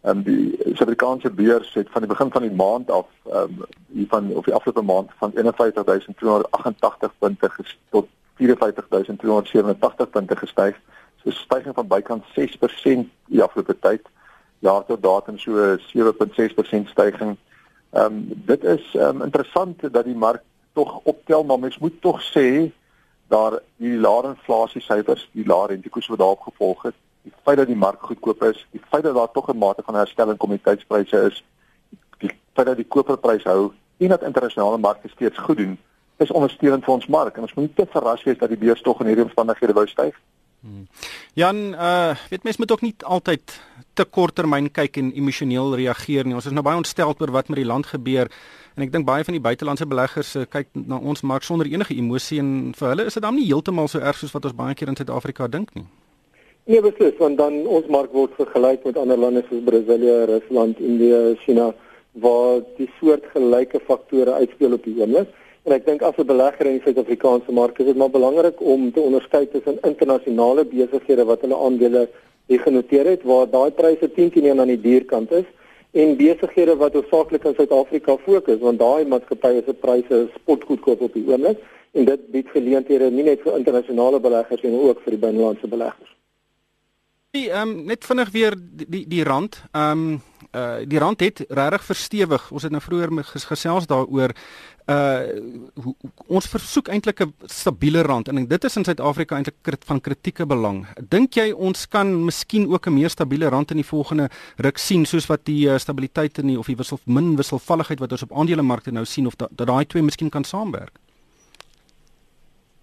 Ehm 0.00 0.16
um, 0.18 0.22
die 0.22 0.58
Suid-Afrikaanse 0.62 1.30
beurs 1.30 1.74
het 1.74 1.88
van 1.90 2.00
die 2.00 2.10
begin 2.10 2.30
van 2.30 2.42
die 2.42 2.50
maand 2.50 2.90
af 2.90 3.06
ehm 3.24 3.42
um, 3.42 3.64
hier 3.86 4.06
van 4.08 4.30
of 4.30 4.44
die 4.44 4.54
afgelope 4.54 4.82
maand 4.82 5.10
van 5.18 5.32
51288 5.34 7.12
punte 7.18 7.50
tot 7.90 8.06
54287 8.34 10.10
punte 10.10 10.36
gestyg. 10.36 10.80
So 11.16 11.28
'n 11.28 11.32
stygings 11.32 11.74
van 11.74 11.86
bykans 11.86 12.24
6% 12.34 13.10
die 13.26 13.42
afgelope 13.42 13.78
tyd. 13.78 14.02
Jaar 14.58 14.84
tot 14.84 15.02
datum 15.02 15.38
so 15.38 15.76
7.6% 15.76 16.88
stygings. 16.88 17.38
Ehm 17.90 18.04
um, 18.04 18.28
dit 18.28 18.64
is 18.64 18.94
ehm 18.94 19.16
um, 19.16 19.22
interessant 19.22 19.92
dat 19.92 20.04
die 20.04 20.14
mark 20.14 20.42
tog 20.72 21.00
optel, 21.02 21.44
maar 21.44 21.58
mens 21.58 21.78
moet 21.78 22.00
tog 22.00 22.22
sê 22.22 22.70
daar 23.26 23.60
die 23.76 23.98
lae 23.98 24.22
inflasie 24.28 24.80
syfers, 24.80 25.28
die 25.32 25.46
lae 25.46 25.66
rentekoers 25.66 26.06
wat 26.06 26.18
daarop 26.18 26.40
gevolg 26.40 26.82
het 26.82 26.94
die 27.28 27.42
feit 27.44 27.60
dat 27.60 27.66
die 27.70 27.76
mark 27.76 28.02
goedkoop 28.02 28.42
is, 28.48 28.66
die 28.70 28.82
feit 28.90 29.04
dat 29.04 29.14
daar 29.14 29.30
tog 29.32 29.48
'n 29.52 29.58
mate 29.58 29.82
van 29.84 29.94
herstel 29.94 30.30
in 30.30 30.36
kommoditeitspryse 30.36 31.18
is, 31.30 31.44
die 32.18 32.30
feit 32.54 32.66
dat 32.66 32.76
die 32.76 32.88
koperprys 32.88 33.44
hou 33.44 33.72
en 33.98 34.08
dat 34.08 34.22
internasionale 34.22 34.78
markte 34.78 35.08
steeds 35.08 35.38
goed 35.38 35.56
doen, 35.56 35.78
is 36.16 36.30
ondersteunend 36.30 36.84
vir 36.84 36.94
ons 36.94 37.06
mark 37.06 37.36
en 37.36 37.42
ons 37.42 37.54
moet 37.54 37.64
nie 37.64 37.74
te 37.74 37.86
verras 37.90 38.22
wees 38.22 38.38
dat 38.38 38.48
die 38.48 38.58
beurs 38.58 38.82
tog 38.82 39.00
in 39.00 39.06
hierdie 39.06 39.24
omstandighede 39.24 39.72
wou 39.72 39.86
styg. 39.86 40.14
Hmm. 40.60 40.88
Jan, 41.38 41.74
uh 41.74 42.14
weet 42.30 42.42
mens 42.42 42.56
moet 42.56 42.72
ook 42.72 42.80
nie 42.80 42.94
altyd 43.06 43.60
te 43.94 44.04
korttermyn 44.04 44.70
kyk 44.70 44.96
en 44.96 45.12
emosioneel 45.14 45.76
reageer 45.76 46.26
nie. 46.26 46.34
Ons 46.34 46.46
is 46.46 46.52
nou 46.52 46.64
baie 46.66 46.76
ontstel 46.76 47.14
oor 47.14 47.30
wat 47.30 47.48
met 47.48 47.60
die 47.62 47.66
land 47.66 47.86
gebeur 47.86 48.30
en 48.74 48.82
ek 48.82 48.92
dink 48.92 49.06
baie 49.06 49.24
van 49.26 49.34
die 49.34 49.42
buitelandse 49.42 49.86
beleggers 49.86 50.34
uh, 50.36 50.44
kyk 50.50 50.68
na 50.74 50.98
ons 50.98 51.22
mark 51.22 51.46
sonder 51.46 51.66
enige 51.70 51.94
emosie 51.94 52.38
en 52.42 52.74
vir 52.78 52.88
hulle 52.88 53.06
is 53.06 53.14
dit 53.14 53.22
dan 53.22 53.34
nie 53.38 53.46
heeltemal 53.46 53.90
so 53.90 54.02
erg 54.02 54.18
soos 54.18 54.34
wat 54.34 54.50
ons 54.50 54.58
baie 54.58 54.74
keer 54.74 54.90
in 54.90 54.98
Suid-Afrika 54.98 55.46
dink 55.46 55.74
nie. 55.74 55.86
Nee, 56.68 56.82
beslis, 56.84 57.14
want 57.16 57.38
dan 57.40 57.62
ons 57.64 57.86
mark 57.88 58.10
word 58.12 58.34
vergelyk 58.36 58.82
met 58.84 58.98
ander 59.00 59.16
lande 59.16 59.40
soos 59.46 59.62
Brasilië, 59.64 60.16
Rusland, 60.28 60.80
Indië, 60.84 61.20
China 61.40 61.70
waar 62.24 62.58
die 62.76 62.88
soort 62.98 63.24
gelyke 63.32 63.78
faktore 63.86 64.34
uitspeel 64.36 64.76
op 64.76 64.84
die 64.84 64.92
oomblik. 64.98 65.30
En 65.64 65.72
ek 65.72 65.86
dink 65.86 66.04
as 66.04 66.18
'n 66.20 66.28
belegger 66.28 66.68
in 66.68 66.76
die 66.76 66.82
Suid-Afrikaanse 66.84 67.54
mark 67.56 67.78
is 67.80 67.86
dit 67.86 67.96
maar 67.96 68.10
belangrik 68.10 68.60
om 68.60 68.92
te 68.92 69.00
onderskei 69.00 69.48
tussen 69.48 69.78
internasionale 69.82 70.64
besighede 70.64 71.24
wat 71.24 71.40
hulle 71.40 71.56
aandele 71.56 72.02
genoteer 72.48 73.06
het 73.14 73.24
waar 73.24 73.48
daai 73.48 73.70
pryse 73.70 74.12
10 74.12 74.30
teen 74.30 74.50
1 74.52 74.60
aan 74.60 74.74
die 74.74 74.80
duurkant 74.80 75.32
is 75.32 75.48
en 75.92 76.16
besighede 76.16 76.76
wat 76.76 76.92
hoofsaaklik 76.92 77.44
in 77.44 77.54
Suid-Afrika 77.54 78.16
fokus 78.26 78.60
want 78.60 78.78
daai 78.78 79.06
maatskappye 79.06 79.62
se 79.64 79.72
pryse 79.72 80.28
spotgoedkoop 80.36 81.00
op 81.00 81.12
die 81.14 81.24
oomblik 81.24 81.64
en 81.92 82.04
dit 82.04 82.30
bied 82.30 82.48
geleenthede 82.48 83.10
nie 83.10 83.24
net 83.24 83.40
vir 83.40 83.56
internasionale 83.56 84.20
beleggers 84.20 84.62
nie, 84.62 84.76
ook 84.76 85.00
vir 85.00 85.16
die 85.16 85.24
binnelandse 85.26 85.66
beleggers. 85.66 86.17
Die 87.36 87.50
ehm 87.50 87.68
um, 87.68 87.84
net 87.84 88.06
vinnig 88.08 88.30
weer 88.32 88.54
die 88.56 89.04
die 89.08 89.22
rand. 89.22 89.60
Ehm 89.72 89.90
um, 89.90 90.22
uh 90.56 90.76
die 90.88 90.98
rand 90.98 91.20
het 91.20 91.42
regtig 91.48 91.84
verstewig. 91.84 92.50
Ons 92.50 92.62
het 92.64 92.72
nou 92.72 92.80
vroeër 92.80 93.10
gesels 93.24 93.86
daaroor 93.86 94.32
uh 94.88 95.20
ons 96.26 96.48
versoek 96.48 96.88
eintlik 96.88 97.20
'n 97.20 97.34
stabiele 97.44 98.02
rand 98.02 98.28
en 98.28 98.46
dit 98.48 98.64
is 98.64 98.76
in 98.76 98.84
Suid-Afrika 98.84 99.36
eintlik 99.36 99.84
van 99.84 100.00
kritieke 100.00 100.46
belang. 100.46 100.86
Dink 101.08 101.34
jy 101.34 101.52
ons 101.52 101.88
kan 101.88 102.24
miskien 102.24 102.66
ook 102.72 102.86
'n 102.86 102.94
meer 102.94 103.10
stabiele 103.10 103.48
rand 103.48 103.70
in 103.70 103.76
die 103.76 103.90
volgende 103.92 104.30
ruk 104.56 104.78
sien 104.78 105.04
soos 105.04 105.26
wat 105.26 105.44
die 105.44 105.68
uh, 105.68 105.78
stabiliteit 105.78 106.38
in 106.38 106.46
die 106.46 106.58
of 106.58 106.66
die 106.66 106.76
wissel 106.76 106.98
min 107.04 107.36
wisselvalligheid 107.36 108.00
wat 108.00 108.12
ons 108.12 108.22
op 108.22 108.32
aandelemarkte 108.32 108.90
nou 108.90 109.04
sien 109.04 109.26
of 109.26 109.36
dat 109.36 109.50
da, 109.52 109.64
daai 109.64 109.86
twee 109.86 110.02
miskien 110.02 110.30
kan 110.30 110.44
saamwerk? 110.44 110.98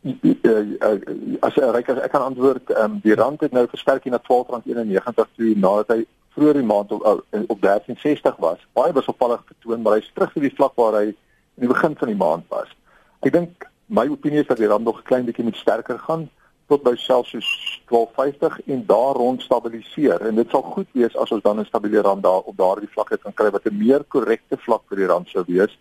As 0.06 1.56
jy 1.58 1.70
ryk 1.74 1.89
as 1.89 2.02
ek 2.06 2.12
kan 2.13 2.22
antwoord, 2.22 2.70
um, 2.78 3.00
die 3.02 3.15
rand 3.18 3.41
het 3.41 3.52
nou 3.56 3.65
versterk 3.72 4.06
na 4.06 4.20
R12.91 4.22 5.32
toe 5.34 5.54
nadat 5.58 5.94
hy 5.96 6.06
vroeër 6.36 6.60
die 6.60 6.68
maand 6.68 6.91
op 6.91 7.06
op 7.48 7.60
13.60 7.63 8.38
was. 8.44 8.62
Baie 8.78 8.94
wisselvallig 8.94 9.41
getoon, 9.48 9.82
maar 9.82 9.98
hy's 9.98 10.12
terug 10.13 10.34
by 10.36 10.44
die 10.46 10.56
vlak 10.58 10.76
waar 10.78 11.00
hy 11.00 11.06
in 11.10 11.65
die 11.65 11.72
begin 11.72 11.96
van 11.98 12.12
die 12.12 12.20
maand 12.20 12.46
was. 12.54 12.70
Ek 13.26 13.34
dink 13.34 13.65
my 13.88 14.06
opinie 14.12 14.44
is 14.44 14.50
dat 14.50 14.62
die 14.62 14.70
rand 14.70 14.86
nog 14.86 15.00
'n 15.00 15.10
klein 15.10 15.26
bietjie 15.26 15.46
moet 15.46 15.58
sterker 15.58 16.00
gaan 16.00 16.30
tot 16.68 16.84
by 16.84 16.96
selfs 16.98 17.34
12.50 17.89 18.60
en 18.65 18.86
daar 18.86 19.15
rond 19.15 19.41
stabiliseer 19.41 20.22
en 20.28 20.36
dit 20.36 20.50
sal 20.50 20.62
goed 20.62 20.88
wees 20.91 21.15
as 21.15 21.32
ons 21.32 21.44
dan 21.44 21.60
'n 21.60 21.65
stabiele 21.65 22.02
rand 22.02 22.24
daar 22.24 22.41
op 22.46 22.58
daardie 22.58 22.89
vlak 22.89 23.10
het 23.10 23.22
kan 23.22 23.34
kry 23.34 23.50
wat 23.50 23.65
'n 23.65 23.78
meer 23.78 24.04
korrekte 24.04 24.58
vlak 24.58 24.82
vir 24.89 24.98
die 24.98 25.08
rand 25.08 25.30
sou 25.30 25.44
wees. 25.48 25.78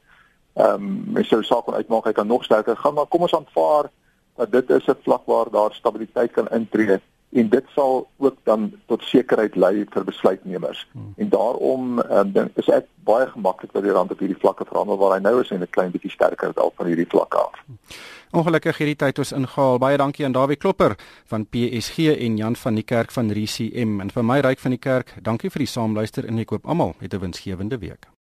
Ehm 0.55 0.75
um, 0.75 1.05
mens 1.13 1.29
sou 1.29 1.43
saak 1.43 1.65
kon 1.65 1.75
uitmaak 1.75 2.05
hy 2.05 2.13
kan 2.13 2.27
nog 2.27 2.45
sterker 2.45 2.77
gaan 2.77 2.95
maar 2.95 3.07
kom 3.07 3.23
ons 3.23 3.35
aanvaar 3.35 3.91
dat 4.37 4.53
dit 4.53 4.71
is 4.71 4.87
'n 4.87 5.03
vlak 5.03 5.27
waar 5.27 5.51
daar 5.51 5.73
stabiliteit 5.73 6.33
kan 6.33 6.49
intree 6.49 7.01
en 7.35 7.49
dit 7.49 7.65
sal 7.75 8.09
ook 8.17 8.37
dan 8.43 8.73
tot 8.87 9.03
sekerheid 9.03 9.57
lei 9.57 9.87
vir 9.91 10.05
besluitnemers. 10.05 10.87
Hmm. 10.93 11.13
En 11.17 11.29
daarom 11.29 11.99
um, 11.99 12.51
is 12.55 12.69
ek 12.69 12.87
baie 13.05 13.27
gemaklik 13.27 13.73
dat 13.73 13.83
die 13.83 13.93
rand 13.93 14.13
op 14.15 14.23
hierdie 14.23 14.39
vlakke 14.39 14.67
verhandel 14.69 14.99
waar 15.01 15.17
hy 15.17 15.23
nou 15.23 15.41
is 15.41 15.51
en 15.51 15.61
'n 15.61 15.71
klein 15.71 15.91
bietjie 15.91 16.11
sterker 16.11 16.53
dalk 16.55 16.73
van 16.77 16.87
hierdie 16.87 17.11
vlakke 17.11 17.37
af. 17.37 17.65
Ongelukkig 18.31 18.79
hierdie 18.79 18.97
tyd 18.97 19.19
ons 19.19 19.33
ingehaal. 19.33 19.79
Baie 19.79 19.97
dankie 19.97 20.25
aan 20.25 20.33
Dawie 20.33 20.57
Klopper 20.57 20.97
van 21.27 21.47
PSG 21.47 21.99
en 22.19 22.37
Jan 22.37 22.57
van 22.57 22.75
die 22.75 22.83
Kerk 22.83 23.11
van 23.11 23.31
RCM 23.31 24.01
en 24.01 24.11
vir 24.11 24.25
my 24.25 24.41
ryk 24.41 24.59
van 24.59 24.71
die 24.71 24.81
kerk. 24.81 25.15
Dankie 25.23 25.51
vir 25.51 25.59
die 25.59 25.71
saamluister 25.71 26.27
en 26.27 26.39
ek 26.39 26.47
koop 26.47 26.67
almal 26.67 26.95
'n 27.01 27.19
winsgewende 27.19 27.79
week. 27.79 28.07